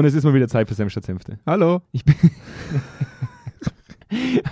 [0.00, 1.38] Und es ist mal wieder Zeit für Senf statt Senfte.
[1.44, 1.82] Hallo.
[1.92, 2.14] Ich bin.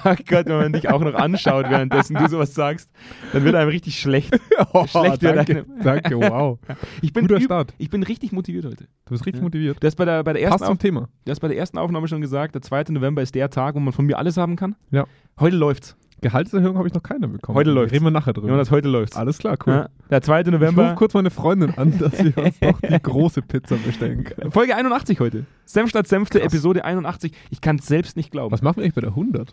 [0.05, 2.91] Ach Gott, wenn man dich auch noch anschaut, währenddessen du sowas sagst,
[3.33, 4.39] dann wird einem richtig schlecht.
[4.75, 6.59] Oh, Schlecht danke, danke, wow.
[7.01, 7.73] Ich bin, Guter Start.
[7.79, 8.85] ich bin richtig motiviert heute.
[9.07, 9.45] Du bist richtig Ja.
[9.45, 9.83] motiviert.
[9.83, 11.09] Du hast bei der, bei, der ersten Passt zum Auf, Thema.
[11.25, 12.85] du hast bei der ersten Aufnahme schon gesagt, der 2.
[12.91, 14.77] November ist der Tag, wo man von mir alles haben kann.
[14.91, 15.07] Ja.
[15.41, 15.97] Heute läuft's.
[16.21, 17.57] Gehaltserhöhung habe ich noch keine bekommen.
[17.57, 17.93] Heute läuft's.
[17.95, 18.49] Reden wir nachher drüber.
[18.49, 19.17] Jonas, heute läuft's.
[19.17, 19.73] Alles klar, cool.
[19.73, 20.41] Ja, der 2.
[20.41, 20.95] Ich rufe November.
[20.97, 24.51] kurz meine Freundin an, dass wir uns doch die große Pizza bestellen können.
[24.51, 25.47] Folge 81 heute.
[25.65, 26.53] Senf statt Senfte, Krass.
[26.53, 27.33] Episode 81.
[27.51, 28.53] Ich kann es selbst nicht glauben.
[28.53, 29.53] Was machen wir eigentlich bei der 100?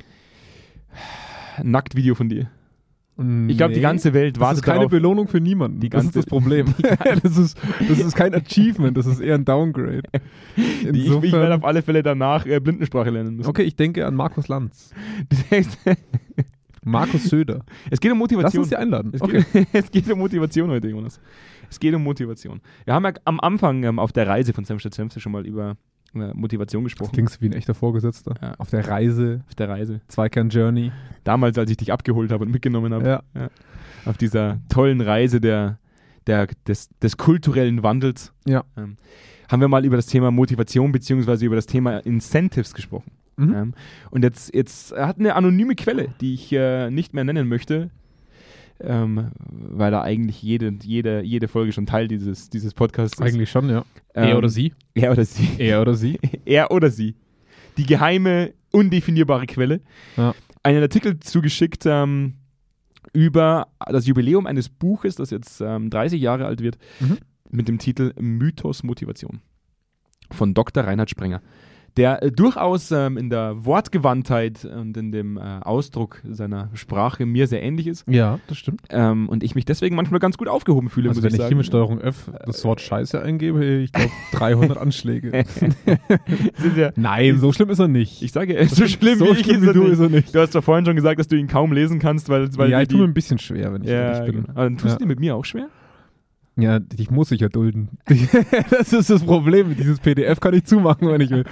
[1.64, 2.50] Nacktvideo von dir.
[3.48, 4.92] Ich glaube, die ganze Welt Das wartet ist keine darauf.
[4.92, 5.80] Belohnung für niemanden.
[5.80, 6.73] Die das ganze- ist das Problem.
[7.23, 10.02] das, ist, das ist kein Achievement, das ist eher ein Downgrade.
[10.58, 13.48] Die, ich, ich Insofern- werde auf alle Fälle danach äh, Blindensprache lernen müssen.
[13.50, 14.92] Okay, ich denke an Markus Lanz.
[16.85, 17.66] Markus Söder.
[17.89, 18.62] es geht um Lass Motivation.
[18.62, 19.12] uns die einladen.
[19.13, 19.44] Es, Okay.
[19.52, 21.20] geht, es geht um Motivation heute, Jonas.
[21.70, 22.61] Es geht um Motivation.
[22.85, 25.75] Wir haben ja am Anfang ähm, auf der Reise von statt Senfte schon mal über
[26.13, 27.11] äh, Motivation Das gesprochen.
[27.13, 28.35] klingt wie ein echter Vorgesetzter.
[28.41, 28.53] Ja.
[28.59, 30.02] Auf der Reise, Auf der Reise.
[30.08, 30.92] Zweikern Journey.
[31.23, 33.22] Damals, als ich dich abgeholt habe und mitgenommen habe.
[33.36, 33.49] Ja.
[34.05, 35.80] Auf dieser tollen Reise der,
[36.27, 38.31] der, des, des kulturellen Wandels.
[38.45, 38.64] Ja.
[38.77, 38.97] Ähm,
[39.52, 43.11] haben wir mal über das Thema Motivation beziehungsweise über das Thema Incentives gesprochen.
[43.38, 43.53] Mhm.
[43.53, 43.73] Ähm,
[44.11, 47.89] und jetzt, jetzt hat eine anonyme Quelle, die ich äh, nicht mehr nennen möchte,
[48.80, 53.25] ähm, weil da eigentlich jede, jede, jede Folge schon Teil dieses, dieses Podcasts ist.
[53.25, 53.86] Eigentlich schon, ja.
[54.14, 54.73] Ähm, er oder sie?
[54.94, 55.47] Er oder sie.
[55.58, 56.19] Er oder sie?
[56.45, 57.16] er oder sie.
[57.77, 59.81] Die geheime, undefinierbare Quelle.
[60.17, 60.33] Ja.
[60.64, 62.36] Einen Artikel zugeschickt ähm,
[63.14, 67.17] über das Jubiläum eines Buches, das jetzt ähm, 30 Jahre alt wird, Mhm.
[67.49, 69.42] mit dem Titel Mythos Motivation
[70.31, 70.83] von Dr.
[70.83, 71.42] Reinhard Sprenger,
[71.98, 77.48] der äh, durchaus ähm, in der Wortgewandtheit und in dem äh, Ausdruck seiner Sprache mir
[77.48, 78.82] sehr ähnlich ist Ja, das stimmt.
[78.90, 81.48] ähm, und ich mich deswegen manchmal ganz gut aufgehoben fühle, Also muss wenn ich ich
[81.48, 85.44] hier mit Steuerung F das Wort Scheiße eingebe, ich glaube 300 Anschläge.
[86.58, 88.22] Sind ja, Nein, so schlimm ist er nicht.
[88.22, 89.92] ich sage, äh, so schlimm so wie ich schlimm wie er du nicht.
[89.94, 90.36] ist er nicht.
[90.36, 92.82] Du hast doch vorhin schon gesagt, dass du ihn kaum lesen kannst, weil, weil ja,
[92.82, 94.42] ich tue mir ein bisschen schwer, wenn ich ja, ehrlich bin.
[94.44, 94.54] genau.
[94.54, 94.98] Aber dann tust Ja.
[94.98, 95.67] du dir mit mir auch schwer?
[96.58, 97.89] Ja, dich muss ich ja dulden.
[98.70, 99.76] das ist das Problem.
[99.78, 101.44] Dieses PDF kann ich zumachen, wenn ich will.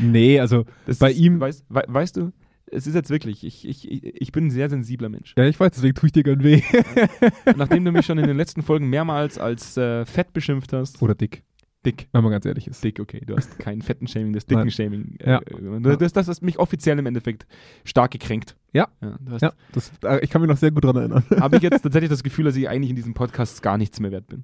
[0.00, 2.32] Nee, also Das Bei ist, ihm- Weißt, wei- weißt du,
[2.68, 5.34] es ist jetzt wirklich, ich, ich, ich bin ein sehr sensibler Mensch.
[5.38, 6.62] Ja, ich weiß, deswegen tue ich dir gern weh.
[7.56, 11.00] Nachdem du mich schon in den letzten Folgen mehrmals als äh, fett beschimpft hast.
[11.00, 11.44] Oder dick,
[11.84, 12.08] Dick.
[12.12, 12.82] wenn man ganz ehrlich ist.
[12.82, 13.22] Dick, okay.
[13.24, 14.58] Du hast kein fetten Shaming, das Nein.
[14.58, 15.16] dicken Shaming.
[15.20, 15.40] Äh, Ja.
[15.80, 17.46] das, das, das hat mich offiziell im Endeffekt
[17.84, 18.56] stark gekränkt.
[18.72, 18.88] Ja.
[19.30, 19.92] hast, Ja, das,
[20.22, 21.24] ich kann mich noch sehr gut dran erinnern.
[21.38, 24.10] Habe ich jetzt tatsächlich das Gefühl, dass ich eigentlich in diesem Podcast gar nichts mehr
[24.10, 24.42] wert bin.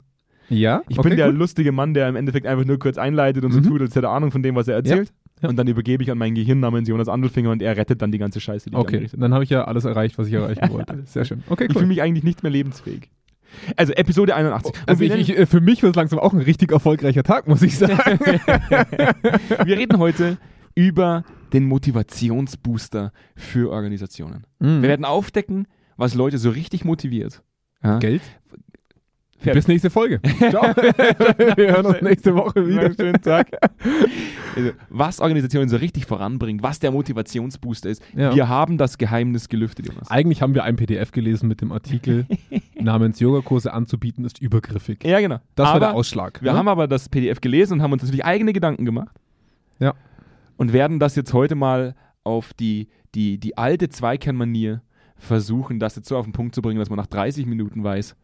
[0.48, 1.38] Ja, Ich okay, bin der gut.
[1.38, 3.64] lustige Mann, der im Endeffekt einfach nur kurz einleitet und so Mhm.
[3.64, 5.12] tut, als hätte er Ahnung von dem, was er erzählt.
[5.42, 5.48] Ja.
[5.48, 8.18] Und dann übergebe ich an mein Gehirn namens Jonas Andelfinger und er rettet dann die
[8.18, 11.02] ganze Scheiße, die ich Okay, dann habe ich ja alles erreicht, was ich erreichen wollte.
[11.04, 11.42] Sehr schön.
[11.48, 11.80] Okay, Ich cool.
[11.80, 13.10] fühle mich eigentlich nicht mehr lebensfähig.
[13.76, 14.72] Also Episode 81.
[14.72, 17.46] Und also ich, ich, äh, für mich wird es langsam auch ein richtig erfolgreicher Tag,
[17.48, 18.18] muss ich sagen.
[19.64, 20.38] wir reden heute
[20.74, 24.46] über den Motivationsbooster für Organisationen.
[24.58, 24.82] Mhm.
[24.82, 25.66] Wir werden aufdecken,
[25.96, 27.42] was Leute so richtig motiviert.
[27.82, 27.98] Ja?
[27.98, 28.22] Geld?
[29.42, 29.54] Fertig.
[29.54, 30.20] Bis nächste Folge.
[30.50, 30.62] Ciao.
[30.62, 32.92] wir hören uns nächste Woche wieder.
[32.94, 33.48] Schönen Tag.
[34.54, 38.02] Also, was Organisationen so richtig voranbringt, was der Motivationsbooster ist.
[38.14, 38.34] Ja.
[38.34, 40.10] Wir haben das Geheimnis gelüftet, Jonas.
[40.10, 42.26] Eigentlich haben wir ein PDF gelesen mit dem Artikel
[42.78, 45.04] namens Yogakurse anzubieten ist übergriffig.
[45.04, 45.38] Ja, genau.
[45.54, 46.42] Das war aber der Ausschlag.
[46.42, 46.58] Wir ne?
[46.58, 49.16] haben aber das PDF gelesen und haben uns natürlich eigene Gedanken gemacht.
[49.78, 49.94] Ja.
[50.58, 54.82] Und werden das jetzt heute mal auf die, die, die alte Zweikernmanier
[55.16, 58.16] versuchen, das jetzt so auf den Punkt zu bringen, dass man nach 30 Minuten weiß,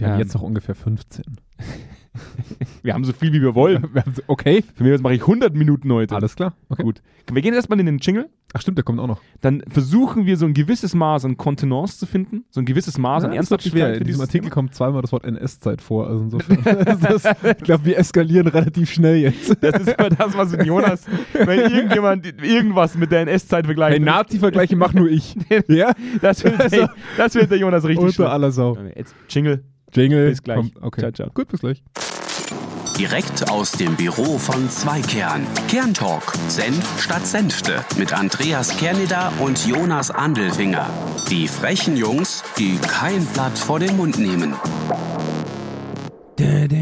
[0.00, 1.24] wir haben ähm, jetzt noch ungefähr 15.
[2.82, 3.88] wir haben so viel, wie wir wollen.
[3.94, 6.14] Wir haben so- okay, Für mich mache ich 100 Minuten heute.
[6.14, 6.54] alles klar.
[6.68, 6.82] Okay.
[6.82, 7.00] Gut.
[7.32, 8.28] Wir gehen erstmal in den Jingle.
[8.52, 9.20] Ach stimmt, der kommt auch noch.
[9.40, 13.24] Dann versuchen wir so ein gewisses Maß an Kontenance zu finden, so ein gewisses Maß
[13.24, 13.98] an Ja, wird Ernsthaftigkeit schwer.
[13.98, 14.54] In diesem Artikel Thema.
[14.54, 16.06] kommt zweimal das Wort NS-Zeit vor.
[16.08, 16.84] Also insofern.
[17.00, 19.56] das, ich glaube, wir eskalieren relativ schnell jetzt.
[19.62, 23.96] Das ist immer das, was in Jonas, wenn irgendjemand irgendwas mit der NS-Zeit vergleicht.
[23.98, 25.34] Hey, Nazi-Vergleiche mach nur ich.
[25.68, 25.92] ja?
[26.20, 28.28] das, wird, Also- das wird der Jonas richtig Unter schlimm.
[28.28, 28.76] aller Sau.
[28.94, 29.64] Jetzt Jingle.
[29.94, 30.30] Jingle.
[30.30, 30.56] Bis gleich.
[30.56, 30.82] Kommt.
[30.82, 31.00] Okay.
[31.00, 31.30] Ciao, ciao.
[31.32, 31.82] Gut, bis gleich.
[32.98, 35.46] Direkt aus dem Büro von Zweikern.
[35.68, 36.34] Kerntalk.
[36.48, 37.84] Senf statt Senfte.
[37.96, 40.88] Mit Andreas Kerneder und Jonas Andelfinger.
[41.30, 44.54] Die frechen Jungs, die kein Blatt vor den Mund nehmen.
[46.36, 46.81] Das ist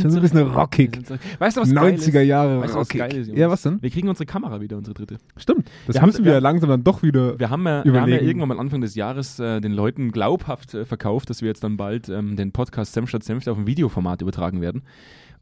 [0.00, 0.98] schon so ein bisschen rockig.
[1.38, 2.26] Weißt du, was geil 90er ist?
[2.26, 2.98] Jahre Weißt du, was rockig.
[3.00, 3.28] geil ist?
[3.32, 3.82] Ja, was denn?
[3.82, 5.18] Wir kriegen unsere Kamera wieder, unsere dritte.
[5.36, 5.70] Stimmt.
[5.86, 7.38] Das Wir haben- müssen wir wir- ja langsam dann doch wieder.
[7.38, 10.74] Wir haben ja, wir haben ja irgendwann mal Anfang des Jahres äh, den Leuten glaubhaft
[10.74, 13.66] äh, verkauft, dass wir jetzt dann bald ähm, den Podcast Senf statt Senf auf ein
[13.66, 14.82] Videoformat übertragen werden.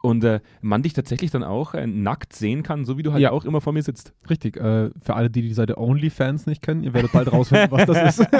[0.00, 3.22] Und äh, man dich tatsächlich dann auch äh, nackt sehen kann, so wie du halt
[3.22, 3.30] Ja.
[3.32, 4.12] auch immer vor mir sitzt.
[4.30, 7.86] Richtig, äh, für alle, die die Seite OnlyFans nicht kennen, ihr werdet bald rausfinden, was
[7.86, 8.28] das ist.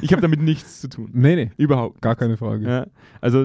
[0.00, 1.10] Ich habe damit nichts zu tun.
[1.12, 2.00] nee, nee, Überhaupt.
[2.00, 2.66] gar keine Frage.
[2.68, 2.86] Ja,
[3.20, 3.44] also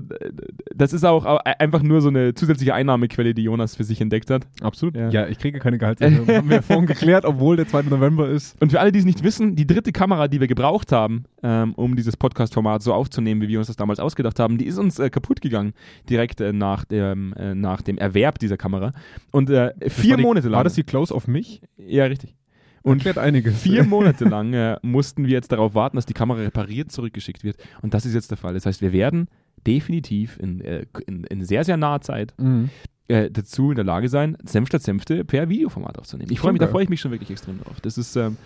[0.73, 4.29] das ist auch au- einfach nur so eine zusätzliche Einnahmequelle, die Jonas für sich entdeckt
[4.29, 4.47] hat.
[4.61, 4.95] Absolut.
[4.95, 5.09] Ja.
[5.09, 5.27] Ja.
[5.27, 6.27] ich kriege keine Gehaltserhöhung.
[6.27, 7.83] Haben wir vorhin geklärt, obwohl der 2.
[7.83, 8.59] November ist.
[8.61, 11.73] Und für alle, die es nicht wissen, die dritte Kamera, die wir gebraucht haben, ähm,
[11.75, 14.99] um dieses Podcast-Format so aufzunehmen, wie wir uns das damals ausgedacht haben, die ist uns
[14.99, 15.73] äh, kaputt gegangen,
[16.09, 18.91] direkt äh, nach, dem, äh, nach dem Erwerb dieser Kamera.
[19.31, 20.57] Und äh, vier die, Monate lang.
[20.57, 21.61] War das die Close auf mich?
[21.77, 22.35] ja, richtig.
[22.83, 27.43] Und vier Monate lang äh, mussten wir jetzt darauf warten, dass die Kamera repariert zurückgeschickt
[27.43, 27.57] wird.
[27.81, 28.53] Und das ist jetzt der Fall.
[28.53, 29.29] Das heißt, wir werden
[29.65, 32.69] definitiv in, äh, in, in sehr, sehr naher Zeit Mhm.
[33.07, 36.31] Äh, dazu in der Lage sein, Senf statt Senfte per Videoformat aufzunehmen.
[36.31, 37.79] Ich freue mich, da freue ich mich schon wirklich extrem drauf.
[37.81, 38.37] Das ist, ähm,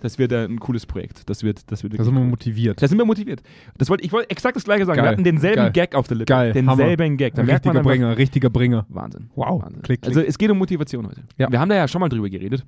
[0.00, 1.28] das wird äh, ein cooles Projekt.
[1.30, 2.80] Das wird, das wird Da sind wir motiviert.
[2.82, 3.42] Da sind wir motiviert.
[3.78, 4.96] Das wollte, ich wollte exakt das gleiche sagen.
[4.96, 5.04] Geil.
[5.04, 5.72] Wir hatten denselben Geil.
[5.72, 6.32] Gag auf der Lippe.
[6.32, 6.52] Geil.
[6.52, 7.34] Denselben Gag.
[7.34, 8.86] Da richtiger einfach, Bringer, richtiger Bringer.
[8.88, 9.30] Wahnsinn.
[9.34, 9.62] Wow.
[9.62, 9.82] Wahnsinn.
[9.82, 10.16] Klick, klick.
[10.16, 11.22] Also es geht um Motivation heute.
[11.38, 11.50] Ja.
[11.50, 12.64] Wir haben da ja schon mal drüber geredet.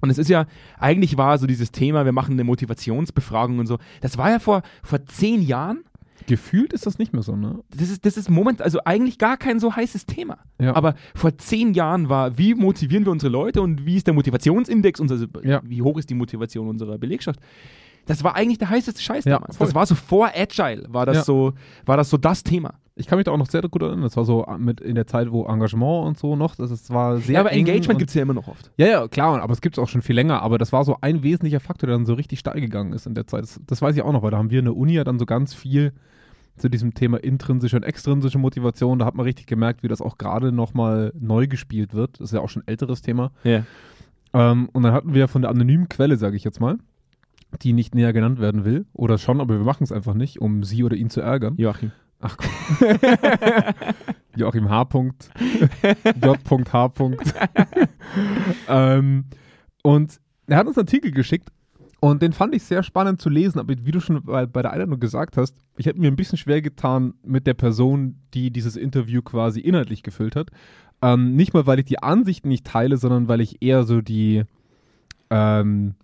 [0.00, 0.46] Und es ist ja,
[0.78, 3.78] eigentlich war so dieses Thema, wir machen eine Motivationsbefragung und so.
[4.00, 5.84] Das war ja vor, vor zehn Jahren.
[6.26, 7.60] Gefühlt ist das nicht mehr so, ne?
[7.76, 10.38] Das ist, das ist Moment, also eigentlich gar kein so heißes Thema.
[10.60, 10.74] Ja.
[10.76, 15.00] Aber vor zehn Jahren war, wie motivieren wir unsere Leute und wie ist der Motivationsindex,
[15.00, 15.60] unser, Ja.
[15.64, 17.40] wie hoch ist die Motivation unserer Belegschaft?
[18.06, 19.58] Das war eigentlich der heißeste Scheiß damals.
[19.58, 21.52] Das war so vor Agile, war das, so,
[21.84, 22.74] war das so das Thema.
[22.96, 24.02] Ich kann mich da auch noch sehr gut erinnern.
[24.02, 27.18] Das war so mit in der Zeit, wo Engagement und so noch, das ist, war
[27.18, 28.70] sehr Ja, aber eng Engagement gibt es ja immer noch oft.
[28.76, 30.42] Ja, ja, klar, aber es gibt es auch schon viel länger.
[30.42, 33.14] Aber das war so ein wesentlicher Faktor, der dann so richtig steil gegangen ist in
[33.14, 33.42] der Zeit.
[33.42, 35.18] Das, das weiß ich auch noch, weil da haben wir in der Uni ja dann
[35.18, 35.92] so ganz viel
[36.56, 38.98] zu diesem Thema intrinsische und extrinsische Motivation.
[38.98, 42.20] Da hat man richtig gemerkt, wie das auch gerade nochmal neu gespielt wird.
[42.20, 43.32] Das ist ja auch schon ein älteres Thema.
[43.44, 43.64] Ja.
[44.32, 46.78] Ähm, und dann hatten wir von der anonymen Quelle, sage ich jetzt mal,
[47.62, 48.86] die nicht näher genannt werden will.
[48.92, 51.54] Oder schon, aber wir machen es einfach nicht, um sie oder ihn zu ärgern.
[51.56, 51.92] Joachim.
[52.20, 52.50] Ach komm.
[54.36, 54.88] Joachim H.
[56.22, 56.92] J.H.
[58.68, 59.26] Ähm,
[59.82, 61.48] und er hat uns einen Artikel geschickt
[62.00, 64.72] und den fand ich sehr spannend zu lesen, aber wie du schon bei, bei der
[64.72, 68.74] Einladung gesagt hast, ich hätte mir ein bisschen schwer getan mit der Person, die dieses
[68.74, 70.50] Interview quasi inhaltlich gefüllt hat.
[71.02, 74.42] Ähm, nicht mal, weil ich die Ansichten nicht teile, sondern weil ich eher so die
[75.30, 75.94] ähm,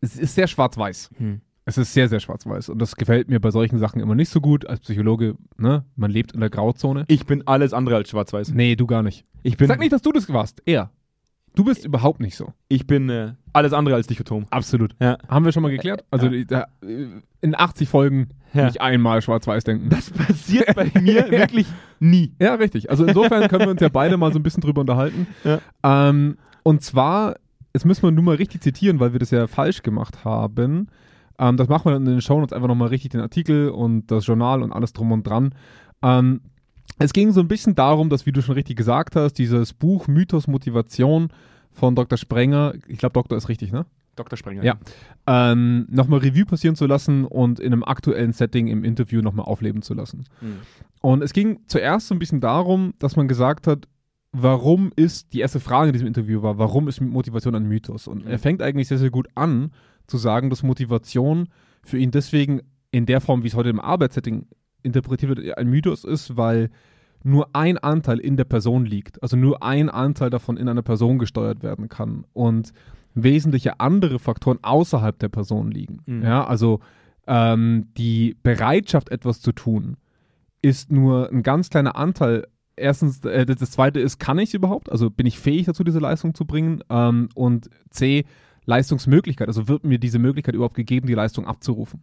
[0.00, 1.10] es ist sehr schwarz-weiß.
[1.16, 1.40] Hm.
[1.64, 2.70] Es ist sehr, sehr schwarz-weiß.
[2.70, 4.66] Und das gefällt mir bei solchen Sachen immer nicht so gut.
[4.66, 7.04] Als Psychologe, ne, man lebt in der Grauzone.
[7.08, 8.52] Ich bin alles andere als schwarz-weiß.
[8.52, 9.24] Nee, du gar nicht.
[9.44, 10.60] Ich bin, Sag nicht, dass du das warst.
[10.66, 10.90] Er.
[11.54, 12.52] Du bist überhaupt nicht so.
[12.68, 14.46] ich bin äh, alles andere als dichotom.
[14.50, 14.96] Absolut.
[15.00, 15.18] Ja.
[15.28, 16.02] Haben wir schon mal geklärt?
[16.10, 17.06] Also die- da, äh,
[17.42, 18.64] in 80 Folgen Ja.
[18.66, 19.90] nicht einmal schwarz-weiß denken.
[19.90, 21.66] Das passiert bei mir wirklich
[22.00, 22.32] nie.
[22.40, 22.88] ja, richtig.
[22.90, 25.26] Also insofern können wir uns ja beide mal so ein bisschen drüber unterhalten.
[25.44, 25.60] Ja.
[25.84, 27.36] Ähm, und zwar,
[27.74, 30.88] jetzt müssen wir nur mal richtig zitieren, weil wir das ja falsch gemacht haben.
[31.38, 34.26] Ähm, das machen wir dann in den Shownotes einfach nochmal richtig den Artikel und das
[34.26, 35.54] Journal und alles drum und dran.
[36.02, 36.40] Ähm,
[36.98, 40.08] es ging so ein bisschen darum, dass, wie du schon richtig gesagt hast, dieses Buch
[40.08, 41.28] Mythos Motivation
[41.70, 42.18] von Dr.
[42.18, 43.86] Sprenger, ich glaube, Doktor ist richtig, ne?
[44.14, 44.36] Dr.
[44.36, 44.62] Sprenger.
[44.62, 44.76] Ja.
[45.26, 49.80] Ähm, nochmal Revue passieren zu lassen und in einem aktuellen Setting im Interview nochmal aufleben
[49.80, 50.24] zu lassen.
[50.40, 50.58] Mhm.
[51.00, 53.88] Und es ging zuerst so ein bisschen darum, dass man gesagt hat,
[54.32, 58.06] warum ist, die erste Frage in diesem Interview war, warum ist Motivation ein Mythos?
[58.06, 59.72] Und er fängt eigentlich sehr, sehr gut an
[60.06, 61.48] zu sagen, dass Motivation
[61.84, 62.60] für ihn deswegen
[62.90, 64.46] in der Form, wie es heute im Arbeitssetting
[64.82, 66.70] interpretiert wird, ein Mythos ist, weil
[67.24, 69.22] nur ein Anteil in der Person liegt.
[69.22, 72.24] Also nur ein Anteil davon in einer Person gesteuert werden kann.
[72.32, 72.72] Und
[73.14, 76.00] wesentliche andere Faktoren außerhalb der Person liegen.
[76.06, 76.22] Mhm.
[76.22, 76.80] Ja, also
[77.26, 79.96] ähm, die Bereitschaft, etwas zu tun,
[80.62, 82.46] ist nur ein ganz kleiner Anteil.
[82.76, 84.90] Erstens, äh, das zweite ist, kann ich es überhaupt?
[84.90, 86.82] Also bin ich fähig dazu, diese Leistung zu bringen?
[86.88, 88.24] Ähm, und C,
[88.66, 89.48] Leistungsmöglichkeit.
[89.48, 92.02] Also wird mir diese Möglichkeit überhaupt gegeben, die Leistung abzurufen?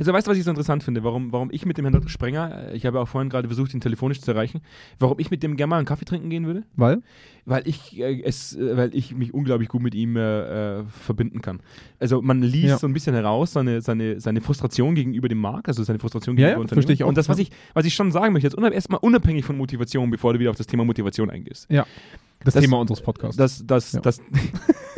[0.00, 1.04] Also weißt du, was ich so interessant finde?
[1.04, 2.08] Warum, warum ich mit dem Herrn Dr.
[2.08, 4.62] Sprenger, ich habe auch vorhin gerade versucht, ihn telefonisch zu erreichen,
[4.98, 6.64] warum ich mit dem gerne mal einen Kaffee trinken gehen würde?
[6.74, 7.02] Weil?
[7.44, 11.40] Weil ich äh, es, äh, weil ich mich unglaublich gut mit ihm äh, äh, verbinden
[11.40, 11.60] kann.
[12.00, 12.78] Also man liest Ja.
[12.78, 16.48] so ein bisschen heraus seine, seine, seine Frustration gegenüber dem Markt, also seine Frustration Ja,
[16.48, 16.82] gegenüber ja, Unternehmen.
[16.82, 17.42] verstehe ich auch, Und das, was ja.
[17.44, 20.50] ich, was ich schon sagen möchte, jetzt unab- erstmal unabhängig von Motivation, bevor du wieder
[20.50, 21.68] auf das Thema Motivation eingehst.
[21.70, 23.36] Das, Das- Thema unseres Podcasts.
[23.36, 24.00] Das, das, Ja.
[24.00, 24.20] das,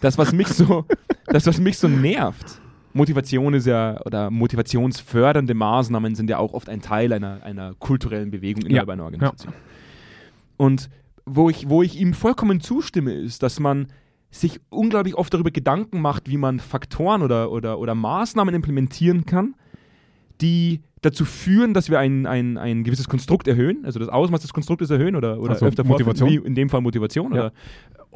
[0.00, 0.84] das, was mich so,
[1.26, 2.60] das, was mich so nervt.
[2.92, 8.30] Motivation ist ja, oder motivationsfördernde Maßnahmen sind ja auch oft ein Teil einer, einer kulturellen
[8.30, 8.92] Bewegung innerhalb Ja.
[8.94, 9.52] einer Organisation.
[10.56, 10.88] Und
[11.26, 13.88] wo ich, wo ich ihm vollkommen zustimme, ist, dass man
[14.30, 19.54] sich unglaublich oft darüber Gedanken macht, wie man Faktoren oder, oder, oder Maßnahmen implementieren kann,
[20.40, 24.52] die dazu führen, dass wir ein, ein, ein gewisses Konstrukt erhöhen, also das Ausmaß des
[24.52, 26.28] Konstruktes erhöhen oder, oder Also öfter Motivation.
[26.28, 27.40] fortführen, wie in dem Fall Motivation Ja.
[27.46, 27.52] oder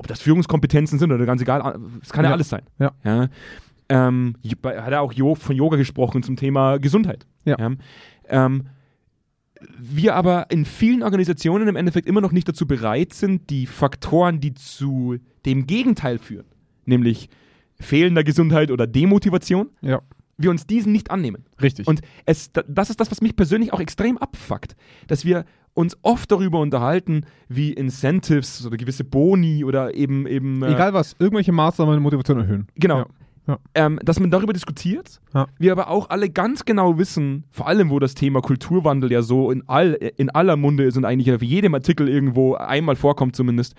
[0.01, 2.35] ob das Führungskompetenzen sind oder ganz egal, es kann ja, Ja.
[2.35, 2.63] alles sein.
[2.79, 3.29] Ja.
[3.91, 7.27] Ähm, j- bei- hat er auch von Yoga gesprochen zum Thema Gesundheit.
[7.45, 7.57] Ja.
[8.29, 8.63] Ähm,
[9.79, 14.41] wir aber in vielen Organisationen im Endeffekt immer noch nicht dazu bereit sind, die Faktoren,
[14.41, 16.47] die zu dem Gegenteil führen,
[16.87, 17.29] nämlich
[17.79, 20.01] fehlender Gesundheit oder Demotivation, Ja,
[20.39, 21.45] wir uns diesen nicht annehmen.
[21.61, 21.87] richtig.
[21.87, 24.77] Und es, da- das ist das, was mich persönlich auch extrem abfuckt,
[25.09, 30.73] dass wir uns oft darüber unterhalten, wie Incentives oder gewisse Boni oder eben eben äh,
[30.73, 32.67] Egal was, irgendwelche Maßnahmen Motivation erhöhen.
[32.75, 32.99] Genau.
[32.99, 33.07] Ja.
[33.47, 33.59] Ja.
[33.75, 35.47] Ähm, dass man darüber diskutiert, Ja.
[35.59, 39.51] wir aber auch alle ganz genau wissen, vor allem wo das Thema Kulturwandel ja so
[39.51, 43.75] in, all, in aller Munde ist und eigentlich auf jedem Artikel irgendwo einmal vorkommt zumindest,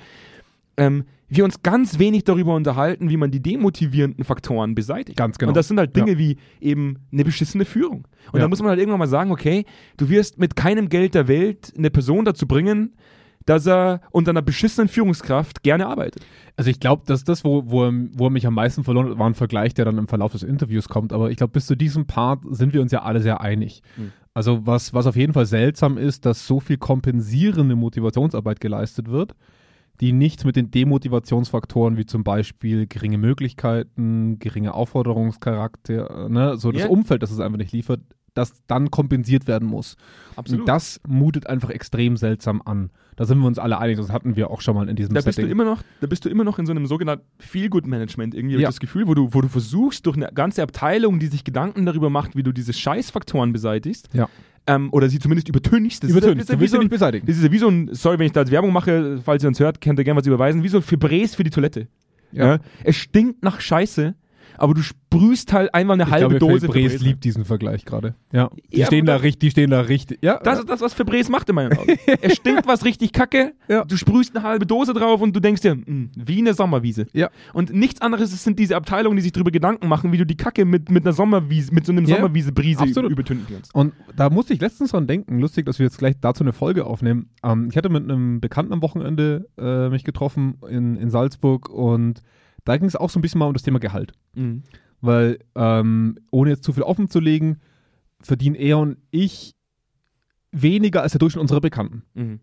[0.77, 5.17] ähm, wir uns ganz wenig darüber unterhalten, wie man die demotivierenden Faktoren beseitigt.
[5.17, 5.51] Ganz genau.
[5.51, 6.17] Und das sind halt Dinge Ja.
[6.17, 8.05] wie eben eine beschissene Führung.
[8.31, 8.41] Und Ja.
[8.41, 9.65] da muss man halt irgendwann mal sagen, okay,
[9.97, 12.93] du wirst mit keinem Geld der Welt eine Person dazu bringen,
[13.45, 16.23] dass er unter einer beschissenen Führungskraft gerne arbeitet.
[16.57, 19.27] Also ich glaube, dass das, wo, wo, wo er mich am meisten verloren hat, war
[19.27, 21.11] ein Vergleich, der dann im Verlauf des Interviews kommt.
[21.13, 23.81] Aber ich glaube, bis zu diesem Part sind wir uns ja alle sehr einig.
[23.97, 24.11] Mhm.
[24.33, 29.33] Also was, was auf jeden Fall seltsam ist, dass so viel kompensierende Motivationsarbeit geleistet wird,
[30.00, 36.83] die nichts mit den Demotivationsfaktoren wie zum Beispiel geringe Möglichkeiten, geringe Aufforderungscharakter, ne, so das
[36.83, 36.88] Ja.
[36.89, 38.01] Umfeld, das es einfach nicht liefert,
[38.33, 39.98] das dann kompensiert werden muss.
[40.38, 42.89] Und das mutet einfach extrem seltsam an.
[43.17, 45.21] Da sind wir uns alle einig, das hatten wir auch schon mal in diesem da
[45.21, 48.55] bist du immer noch, da bist du immer noch in so einem sogenannten Feel-Good-Management irgendwie
[48.55, 48.69] Ja.
[48.69, 52.10] das Gefühl, wo du, wo du versuchst durch eine ganze Abteilung, die sich Gedanken darüber
[52.10, 54.29] macht, wie du diese Scheißfaktoren beseitigst, Ja.
[54.68, 56.03] Ähm, oder sie zumindest übertönigst.
[56.03, 57.25] Das ist, ja- du das willst ist ja sie wie nicht so ein, beseitigen.
[57.27, 59.48] das ist ja wie so ein, sorry, wenn ich da jetzt Werbung mache, falls ihr
[59.48, 61.88] uns hört, könnt ihr gerne was überweisen, wie so ein Febrés für die Toilette.
[62.32, 62.60] Ja.
[62.84, 64.15] Es stinkt nach Scheiße,
[64.58, 67.03] aber du sprühst halt einmal eine Ich halbe glaube, Dose Febrés Febrés.
[67.03, 68.15] liebt diesen Vergleich gerade.
[68.31, 68.50] Ja.
[68.74, 70.20] Die Ja, stehen da richtig, die stehen da richtig.
[70.22, 70.39] Ja.
[70.43, 71.98] Das ist das, was Febrés macht in meinen Augen.
[72.22, 73.84] es stinkt was richtig kacke, Ja.
[73.86, 77.08] du sprühst eine halbe Dose drauf und du denkst dir, "Mm, wie eine Sommerwiese.
[77.13, 77.29] Ja.
[77.53, 80.65] Und nichts anderes sind diese Abteilungen, die sich darüber Gedanken machen, wie du die Kacke
[80.65, 83.74] mit, mit einer Sommerwiese, mit so einem Ja, Sommerwiese-Brise übertünchen kannst.
[83.75, 86.86] Und da musste ich letztens dran denken, lustig, dass wir jetzt gleich dazu eine Folge
[86.86, 87.29] aufnehmen.
[87.43, 92.22] Ähm, ich hatte mit einem Bekannten am Wochenende äh, mich getroffen in, in Salzburg und
[92.65, 94.13] da ging es auch so ein bisschen mal um das Thema Gehalt.
[94.34, 94.63] Mhm.
[95.01, 97.60] Weil, ähm, ohne jetzt zu viel offen zu legen,
[98.22, 99.56] verdienen er und ich
[100.51, 102.03] weniger als der Durchschnitt unserer Bekannten.
[102.13, 102.39] Mhm.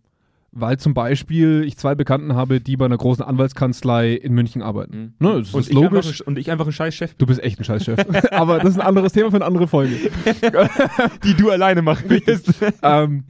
[0.51, 5.15] Weil zum Beispiel ich zwei Bekannten habe, die bei einer großen Anwaltskanzlei in München arbeiten.
[5.21, 5.27] Mhm.
[5.27, 6.23] Ne, das und, ist logisch.
[6.23, 7.99] ein, und ich einfach ein scheiß Chef, Du bist echt ein Scheißchef.
[8.33, 9.95] Aber das ist ein anderes Thema für eine andere Folge.
[11.23, 12.55] die du alleine machen wirst.
[12.83, 13.25] ähm,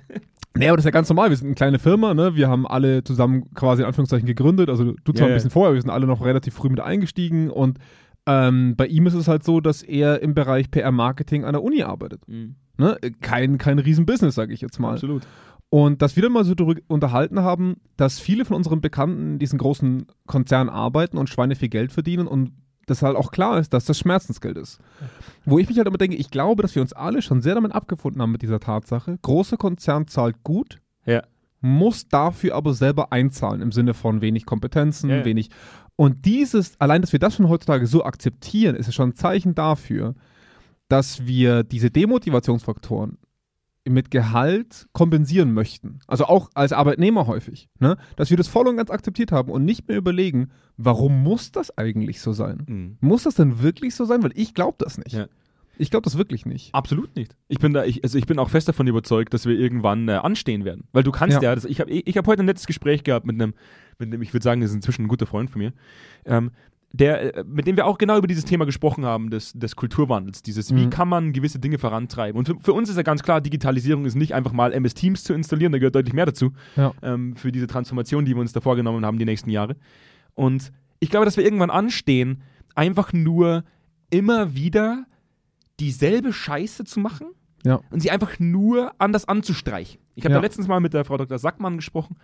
[0.59, 1.31] nee, aber das ist ja ganz normal.
[1.31, 2.35] Wir sind eine kleine Firma, ne?
[2.35, 4.69] Wir haben alle zusammen quasi in Anführungszeichen gegründet.
[4.69, 7.51] Also du zwar Ja, ein bisschen vorher, wir sind alle noch relativ früh mit eingestiegen
[7.51, 7.79] und
[8.27, 11.83] ähm, bei ihm ist es halt so, dass er im Bereich PR-Marketing an der Uni
[11.83, 12.29] arbeitet.
[12.29, 12.57] Mhm.
[12.77, 12.99] Ne?
[13.21, 14.93] Kein, kein Riesenbusiness, sage ich jetzt mal.
[14.93, 15.27] Absolut.
[15.71, 19.39] Und dass wir dann mal so darüber unterhalten haben, dass viele von unseren Bekannten in
[19.39, 22.53] diesen großen Konzernen arbeiten und Schweine viel Geld verdienen und
[22.91, 24.79] das halt auch klar ist, dass das Schmerzensgeld ist.
[25.45, 27.73] Wo ich mich halt immer denke, ich glaube, dass wir uns alle schon sehr damit
[27.73, 29.19] abgefunden haben mit dieser Tatsache.
[29.23, 31.23] Großer Konzern zahlt gut, Ja.
[31.61, 35.25] muss dafür aber selber einzahlen im Sinne von wenig Kompetenzen, Ja, ja.
[35.25, 35.51] wenig.
[35.97, 39.55] Und dieses, allein, dass wir das schon heutzutage so akzeptieren, ist ja schon ein Zeichen
[39.55, 40.15] dafür,
[40.89, 43.19] dass wir diese Demotivationsfaktoren
[43.87, 46.01] mit Gehalt kompensieren möchten.
[46.07, 47.69] Also auch als Arbeitnehmer häufig.
[47.79, 47.97] Ne?
[48.17, 51.77] Dass wir das voll und ganz akzeptiert haben und nicht mehr überlegen, warum muss das
[51.79, 52.65] eigentlich so sein?
[52.67, 52.97] Mhm.
[53.01, 54.23] Muss das denn wirklich so sein?
[54.23, 55.13] Weil ich glaube das nicht.
[55.13, 55.27] Ja.
[55.81, 56.75] Ich glaube das wirklich nicht.
[56.75, 57.37] Absolut nicht.
[57.47, 60.13] Ich bin da, ich, also ich bin auch fest davon überzeugt, dass wir irgendwann äh,
[60.15, 60.85] anstehen werden.
[60.93, 61.55] Weil du kannst ja, Ja.
[61.55, 63.55] das, ich habe ich hab heute ein nettes Gespräch gehabt mit einem,
[63.99, 65.73] mit einem, ich würde sagen, das ist inzwischen ein guter Freund von mir,
[66.25, 66.51] ähm,
[66.93, 70.43] der, äh, mit dem wir auch genau über dieses Thema gesprochen haben, des, des Kulturwandels,
[70.43, 70.91] dieses, wie Mhm.
[70.91, 72.39] kann man gewisse Dinge vorantreiben.
[72.39, 75.23] Und für, für uns ist ja ganz klar, Digitalisierung ist nicht einfach mal MS Teams
[75.23, 76.93] zu installieren, da gehört deutlich mehr dazu, Ja.
[77.03, 79.77] ähm, für diese Transformation, die wir uns da vorgenommen haben, die nächsten Jahre.
[80.35, 82.43] Und ich glaube, dass wir irgendwann anstehen,
[82.75, 83.65] einfach nur
[84.11, 85.05] immer wieder
[85.81, 87.29] dieselbe Scheiße zu machen
[87.65, 87.81] Ja.
[87.91, 90.01] und sie einfach nur anders anzustreichen.
[90.15, 90.39] Ich habe Ja.
[90.41, 91.39] da letztens mal mit der Frau Dr.
[91.39, 92.17] Sackmann gesprochen.